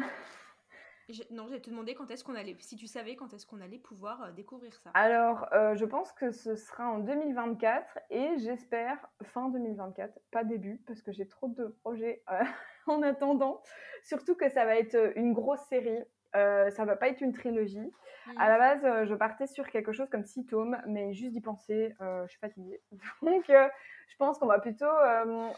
[1.31, 3.79] Non, j'allais te demander quand est-ce qu'on allait, si tu savais quand est-ce qu'on allait
[3.79, 4.91] pouvoir euh, découvrir ça.
[4.93, 10.81] Alors, euh, je pense que ce sera en 2024 et j'espère fin 2024, pas début,
[10.85, 12.43] parce que j'ai trop de projets euh,
[12.87, 13.61] en attendant.
[14.03, 15.99] Surtout que ça va être une grosse série.
[16.33, 17.91] ça va pas être une trilogie.
[18.37, 18.81] À la mmh.
[18.81, 22.39] base, je partais sur quelque chose comme six tomes, mais juste d'y penser, je suis
[22.39, 22.81] fatiguée.
[23.23, 24.85] Donc, je pense qu'on va plutôt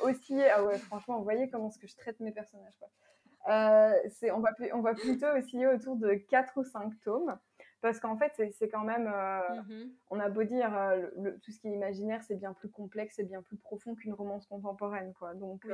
[0.01, 0.41] aussi.
[0.43, 2.77] Ah ouais, franchement, vous voyez comment est-ce que je traite mes personnages.
[2.79, 2.89] Quoi.
[3.49, 3.93] Euh,
[4.33, 7.37] on, va, on va plutôt osciller autour de 4 ou 5 tomes.
[7.81, 9.07] Parce qu'en fait, c'est quand même.
[9.07, 9.89] Euh, mm-hmm.
[10.11, 11.07] On a beau dire, euh,
[11.41, 14.45] tout ce qui est imaginaire, c'est bien plus complexe et bien plus profond qu'une romance
[14.45, 15.13] contemporaine.
[15.13, 15.33] Quoi.
[15.33, 15.65] Donc,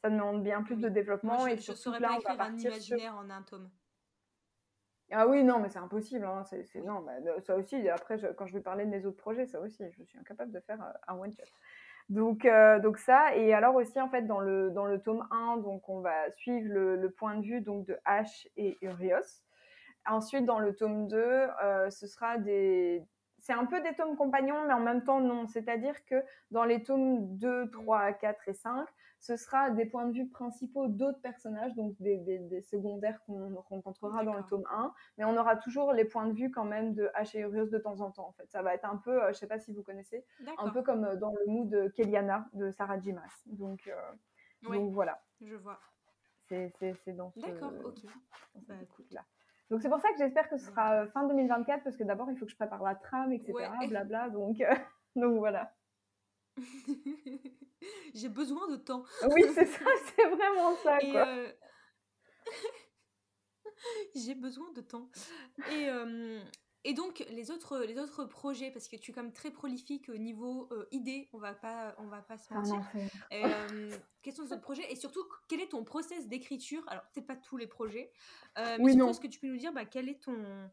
[0.00, 1.40] ça demande bien plus de développement.
[1.40, 3.68] je, et là, on va partir un imaginaire en un tome.
[5.12, 6.24] Ah oui, non, mais c'est impossible.
[6.24, 6.42] Hein.
[6.84, 9.84] non, bah, ça aussi, après, quand je vais parler de mes autres projets, ça aussi,
[9.90, 11.44] je suis incapable de faire un one-shot.
[12.08, 15.56] Donc, euh, donc ça, et alors aussi en fait dans le, dans le tome 1,
[15.58, 19.42] donc on va suivre le, point de vue donc de Ash et Urios.
[20.06, 23.04] Ensuite dans le tome 2, euh, ce sera des...
[23.38, 25.46] C'est un peu des tomes compagnons, mais en même temps non.
[25.46, 28.86] C'est-à-dire que dans les tomes 2, 3, 4 et 5,
[29.26, 34.24] ce sera des points de vue principaux d'autres personnages, donc des, des, secondaires qu'on rencontrera
[34.24, 37.10] dans le tome 1, mais on aura toujours les points de vue quand même de
[37.16, 38.28] H et Urios de temps en temps.
[38.28, 40.24] En fait, ça va être un peu, euh, je sais pas si vous connaissez,
[40.58, 43.42] un peu comme euh, dans le mood de Keliana de Sarah Jimas.
[43.46, 44.12] Donc, euh,
[44.62, 45.20] donc voilà.
[45.40, 45.80] Je vois.
[46.48, 46.70] C'est
[47.16, 47.40] dans ce.
[47.40, 47.98] D'accord, ok.
[48.68, 48.74] Bah.
[49.10, 49.24] Là.
[49.70, 52.36] Donc c'est pour ça que j'espère que ce sera fin 2024 parce que d'abord il
[52.36, 53.52] faut que je prépare la trame, etc.
[53.88, 54.30] Blabla.
[54.30, 54.58] Donc,
[55.16, 55.74] donc voilà.
[58.14, 59.04] J'ai besoin de temps.
[59.30, 59.84] Oui, c'est ça,
[60.16, 60.98] c'est vraiment ça.
[60.98, 61.26] Quoi.
[61.26, 61.52] Euh,
[64.14, 65.10] j'ai besoin de temps.
[65.70, 66.40] Et, euh,
[66.84, 70.08] et donc, les autres, les autres projets, parce que tu es quand même très prolifique
[70.08, 72.80] au niveau euh, idée, on va pas, on va pas se mentir.
[74.22, 74.90] quels sont les autres projets?
[74.90, 76.84] Et surtout, quel est ton process d'écriture?
[76.88, 78.12] Alors, peut-être pas tous les projets,
[78.56, 80.70] mais oui, surtout, est-ce que tu peux nous dire bah, quel est ton,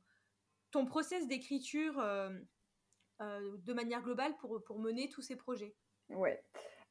[0.71, 1.95] ton process d'écriture
[3.19, 5.75] de manière globale pour, pour mener tous ces projets?
[6.09, 6.43] Ouais.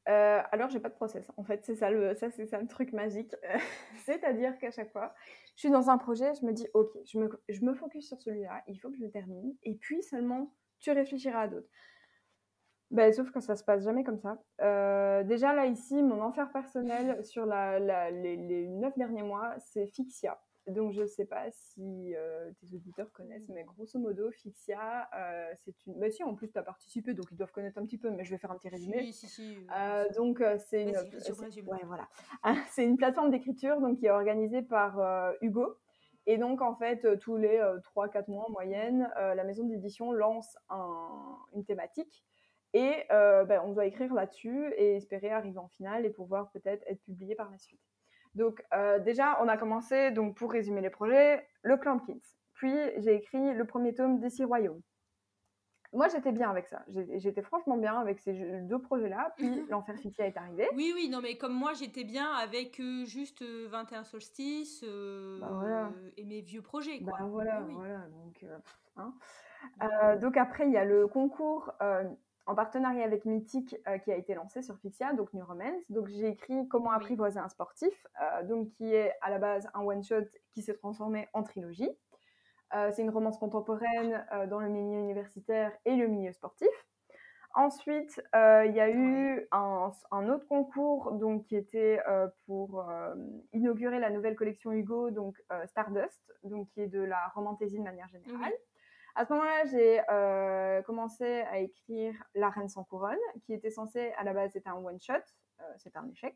[0.09, 1.31] Euh, alors, j'ai pas de process.
[1.37, 3.35] En fait, c'est ça le, ça, c'est ça le truc magique.
[4.05, 5.13] C'est-à-dire qu'à chaque fois,
[5.55, 8.21] je suis dans un projet, je me dis, ok, je me, je me focus sur
[8.21, 11.69] celui-là, il faut que je le termine, et puis seulement tu réfléchiras à d'autres.
[12.91, 14.37] Ben, sauf que ça se passe jamais comme ça.
[14.61, 19.87] Euh, déjà là ici, mon enfer personnel sur la, les, les 9 derniers mois, c'est
[19.87, 20.39] Fixia.
[20.67, 25.53] Donc, je ne sais pas si euh, tes auditeurs connaissent, mais grosso modo, Fixia, euh,
[25.65, 25.99] c'est une.
[25.99, 28.23] Bah, si, en plus, tu as participé, donc ils doivent connaître un petit peu, mais
[28.23, 29.03] je vais faire un petit résumé.
[29.03, 29.57] Si, si, si.
[29.75, 30.95] Euh, donc, c'est une.
[31.67, 32.07] Ouais, voilà.
[32.71, 35.77] c'est une plateforme d'écriture donc, qui est organisée par Hugo.
[36.25, 37.59] Et donc, en fait, tous les
[37.95, 42.23] 3-4 mois en moyenne, la maison d'édition lance un, une thématique.
[42.73, 47.01] Et ben, on doit écrire là-dessus et espérer arriver en finale et pouvoir peut-être être
[47.03, 47.81] publié par la suite.
[48.35, 52.19] Donc euh, déjà, on a commencé, donc pour résumer les projets, le clan Kins,
[52.53, 54.81] puis j'ai écrit le premier tome des Six Royaumes.
[55.91, 56.83] Moi, j'étais bien avec ça.
[56.87, 59.31] J'étais franchement bien avec ces deux projets-là.
[59.37, 60.67] Puis l'Enfer Fitia est arrivé.
[60.75, 64.83] Oui, oui, non, mais comme moi, j'étais bien avec euh, juste 21 euh, solstices
[65.39, 66.99] bah, et mes vieux projets.
[66.99, 67.13] Quoi.
[67.19, 68.07] Bah, voilà, voilà.
[68.09, 68.43] Donc,
[68.97, 69.13] hein.
[70.17, 71.71] donc après, il y a le concours
[72.45, 75.83] en partenariat avec Mythique qui a été lancé sur Fixia, donc New Romance.
[75.89, 78.05] Donc j'ai écrit Comment apprivoiser un sportif,
[78.43, 81.89] donc qui est à la base un one-shot qui s'est transformé en trilogie.
[82.75, 86.69] Euh, c'est une romance contemporaine euh, dans le milieu universitaire et le milieu sportif.
[87.55, 89.91] Ensuite, euh, il y a eu un,
[90.27, 91.99] autre concours donc, qui était
[92.47, 92.83] pour
[93.51, 98.07] inaugurer la nouvelle collection Hugo, donc Stardust, donc, qui est de la romantaisie de manière
[98.07, 98.53] générale.
[99.15, 104.23] À ce moment-là, j'ai commencé à écrire La Reine sans couronne, qui était censé à
[104.23, 105.13] la base être un one-shot,
[105.77, 106.35] c'est un échec,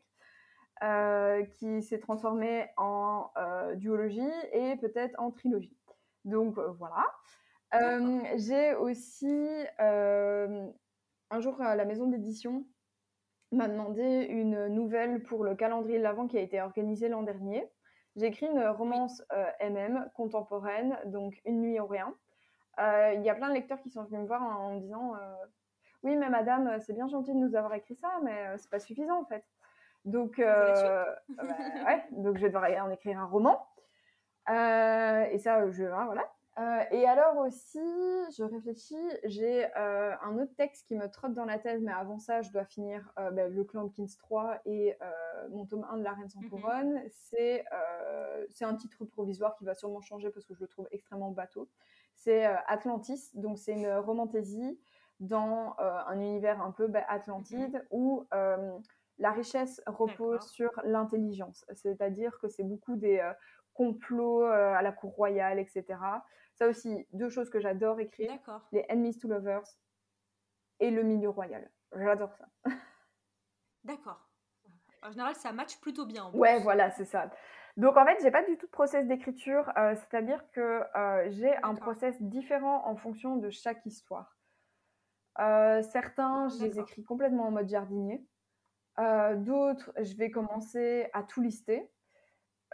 [1.54, 3.30] qui s'est transformé en
[3.76, 5.78] duologie et peut-être en trilogie.
[6.28, 7.04] Donc euh, voilà.
[7.74, 9.46] Euh, j'ai aussi
[9.80, 10.66] euh,
[11.30, 12.64] un jour la maison d'édition
[13.50, 17.66] m'a demandé une nouvelle pour le calendrier de l'Avent qui a été organisé l'an dernier.
[18.16, 19.22] J'ai écrit une romance
[19.62, 22.14] MM contemporaine, donc Une nuit au rien.
[22.78, 25.14] Il y a plein de lecteurs qui sont venus me voir en, me disant
[26.02, 29.20] Oui, mais madame, c'est bien gentil de nous avoir écrit ça, mais c'est pas suffisant
[29.20, 29.44] en fait.
[30.04, 31.16] Donc, bah,
[31.86, 33.66] ouais, donc je vais devoir en écrire un roman.
[34.50, 36.30] Euh, et ça, je, hein, voilà.
[36.58, 37.78] Euh, et alors aussi,
[38.36, 42.18] je réfléchis, j'ai euh, un autre texte qui me trotte dans la tête, mais avant
[42.18, 44.96] ça, je dois finir ben, Le Clan Kings 3 et
[45.50, 46.50] mon tome 1 de La Reine sans mhm.
[46.50, 47.02] couronne.
[47.10, 47.64] C'est
[48.60, 51.68] un titre provisoire qui va sûrement changer parce que je le trouve extrêmement bateau.
[52.28, 54.78] C'est Atlantis, donc c'est une romantaisie
[55.18, 57.82] dans un univers un peu ben, Atlantide mhm.
[57.90, 58.26] où
[59.16, 61.64] la richesse repose sur l'intelligence.
[61.72, 63.18] C'est-à-dire que c'est beaucoup des
[63.78, 65.84] complot euh, à la cour royale, etc.
[66.56, 68.36] Ça aussi, deux choses que j'adore écrire.
[68.72, 69.62] Les enemies to lovers
[70.80, 71.70] et le milieu royal.
[71.96, 72.48] J'adore ça.
[73.84, 74.28] D'accord.
[75.02, 76.28] En général, ça match plutôt bien.
[76.32, 77.30] ouais, voilà, c'est ça.
[77.78, 81.56] Donc en fait, j'ai pas du tout de process d'écriture, euh, c'est-à-dire que euh, j'ai
[81.62, 84.36] un process différent en fonction de chaque histoire.
[85.36, 88.26] certains, je les écris complètement en mode jardinier.
[88.98, 91.88] D'autres, je vais commencer à tout lister.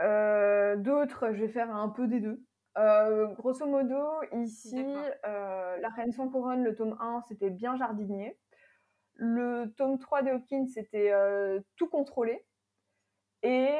[0.01, 2.43] Euh, d'autres, je vais faire un peu des deux.
[2.77, 4.85] Euh, grosso modo, ici,
[5.27, 8.39] euh, La Reine sans couronne, le tome 1, c'était bien jardinier.
[9.15, 11.13] Le tome 3 de Hopkins, c'était
[11.77, 12.45] tout contrôlé.
[13.47, 13.71] Et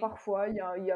[0.00, 0.90] parfois, il y a, y,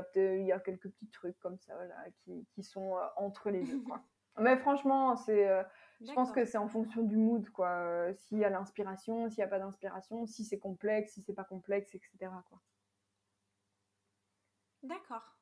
[0.52, 1.74] a, quelques petits trucs comme ça
[2.18, 3.80] qui, qui, sont entre les deux.
[3.80, 4.02] Quoi.
[4.38, 5.48] Mais franchement, c'est,
[6.02, 7.48] je pense que c'est en fonction du mood.
[7.50, 8.12] quoi.
[8.14, 11.44] s'il y a l'inspiration, s'il n'y a pas d'inspiration, si c'est complexe, si c'est pas
[11.44, 12.30] complexe, etc.
[12.50, 12.60] Quoi.
[14.82, 15.36] D'accord.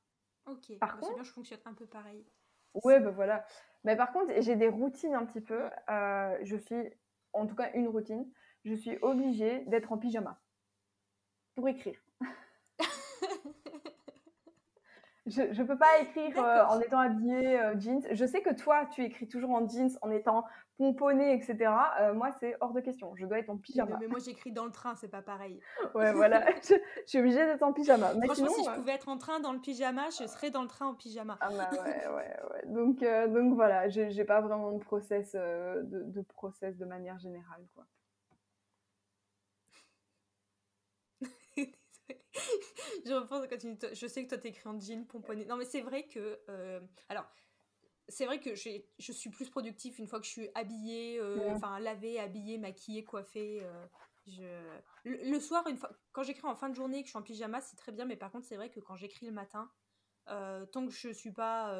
[0.47, 0.79] Ok.
[0.79, 2.25] Par contre, bien, je fonctionne un peu pareil.
[2.85, 3.45] Ouais, ben voilà.
[3.85, 5.69] Mais par contre, j'ai des routines un petit peu.
[5.91, 6.91] Euh, je suis,
[7.33, 8.31] en tout cas, une routine.
[8.65, 10.41] Je suis obligée d'être en pyjama
[11.55, 12.01] pour écrire.
[15.27, 18.03] Je ne peux pas écrire euh, en étant habillée euh, jeans.
[18.11, 20.45] Je sais que toi, tu écris toujours en jeans, en étant
[20.79, 21.71] pomponnée, etc.
[22.01, 23.15] Euh, moi, c'est hors de question.
[23.15, 23.99] Je dois être en pyjama.
[24.01, 25.61] Mais, moi, j'écris dans le train, c'est pas pareil.
[25.95, 26.45] ouais, voilà.
[26.63, 26.75] je,
[27.07, 28.15] suis obligée d'être en pyjama.
[28.15, 30.69] Mais Franchement, si je pouvais être en train dans le pyjama, je serais dans le
[30.69, 31.39] train en pyjama.
[31.41, 32.67] Ah bah ouais, ouais, ouais.
[32.67, 37.85] Donc, donc voilà, j'ai pas vraiment de process, de, de process de manière générale, quoi.
[43.07, 45.45] je repense quand tu je sais que toi t'écris en jean pomponné.
[45.45, 47.27] Non mais c'est vrai que euh, alors
[48.09, 51.79] c'est vrai que je suis plus productif une fois que je suis habillée, euh, enfin
[51.79, 53.61] lavée, habillée, maquillée, coiffée.
[53.63, 53.87] Euh,
[54.27, 54.45] je...
[55.05, 57.61] Le, soir, une fois, quand j'écris en fin de journée que je suis en pyjama,
[57.61, 59.71] c'est très bien, mais par contre c'est vrai que quand j'écris le matin,
[60.27, 61.75] tant que je suis pas,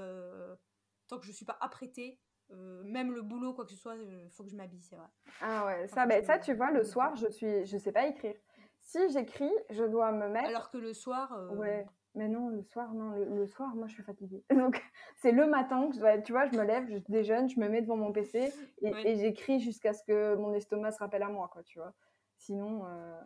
[1.09, 4.45] tant que je suis pas apprêtée, même le boulot quoi que ce soit, il faut
[4.45, 5.09] que je m'habille, c'est vrai.
[5.41, 8.37] Ah ouais, ça, ben, ça tu vois, le soir je suis, je sais pas écrire.
[8.83, 10.49] Si j'écris, je dois me mettre.
[10.49, 11.33] Alors que le soir.
[11.33, 11.87] Euh, ouais.
[12.15, 14.45] Mais non, le soir, non, le, soir, moi, je suis fatiguée.
[14.55, 14.83] Donc,
[15.17, 17.69] c'est le matin que je dois, tu vois, je me lève, je déjeune, je me
[17.69, 18.53] mets devant mon PC
[18.83, 21.95] et, j'écris jusqu'à ce que mon estomac se rappelle à moi, quoi, tu vois.
[22.37, 22.85] Sinon.
[22.87, 23.21] Euh,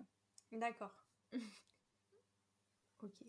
[0.53, 0.95] D'accord.
[3.03, 3.25] ok.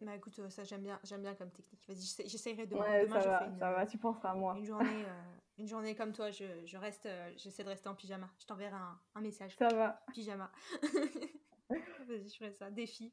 [0.00, 1.86] Bah écoute, euh, ça j'aime bien, j'aime bien comme technique.
[1.86, 2.82] Vas-y, j'essaierai demain.
[2.82, 4.54] Ouais, demain, ça va, ça va, tu penseras à moi.
[4.56, 5.04] Une journée,
[5.58, 8.30] une journée comme toi, je, je reste, j'essaie de rester en pyjama.
[8.40, 9.54] Je t'enverrai un, un, message.
[9.56, 10.04] Ça va.
[10.12, 10.50] Pyjama.
[12.06, 12.70] Vas-y, je ferai ça.
[12.70, 13.12] Défi.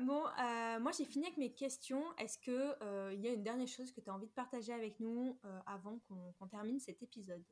[0.00, 2.04] Bon, euh, moi j'ai fini avec mes questions.
[2.18, 4.98] Est-ce qu'il euh, y a une dernière chose que tu as envie de partager avec
[5.00, 7.44] nous euh, avant qu'on termine cet épisode?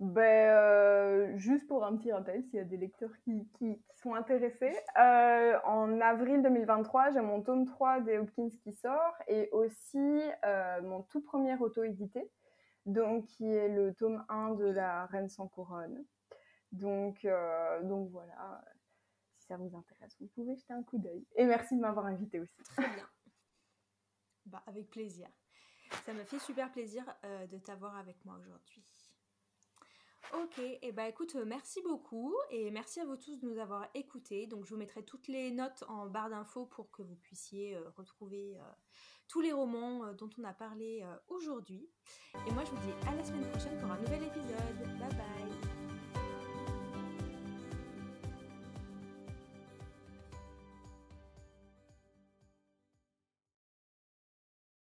[0.00, 4.72] Ben, juste pour un petit rappel, s'il y a des lecteurs qui, qui, sont intéressés,
[4.96, 10.20] en avril 2023, j'ai mon tome 3 des Hopkins qui sort et aussi
[10.84, 12.30] mon tout premier auto-édité,
[12.86, 16.04] donc qui est le tome 1 de La Reine sans couronne.
[16.70, 17.26] Donc,
[17.82, 18.62] donc voilà,
[19.38, 21.26] si ça vous intéresse, vous pouvez jeter un coup d'œil.
[21.34, 22.62] Et merci de m'avoir invité aussi.
[22.76, 23.08] Très bien.
[24.46, 25.28] Bah, avec plaisir.
[26.06, 28.84] Ça me fait super plaisir euh, de t'avoir avec moi aujourd'hui.
[30.34, 33.58] Ok, et eh bah écoute, euh, merci beaucoup et merci à vous tous de nous
[33.58, 34.46] avoir écoutés.
[34.46, 37.88] Donc je vous mettrai toutes les notes en barre d'infos pour que vous puissiez euh,
[37.96, 38.56] retrouver
[39.28, 41.88] tous les romans dont on a parlé aujourd'hui.
[42.46, 44.98] Et moi je vous dis à la semaine prochaine pour un nouvel épisode.
[44.98, 45.77] Bye bye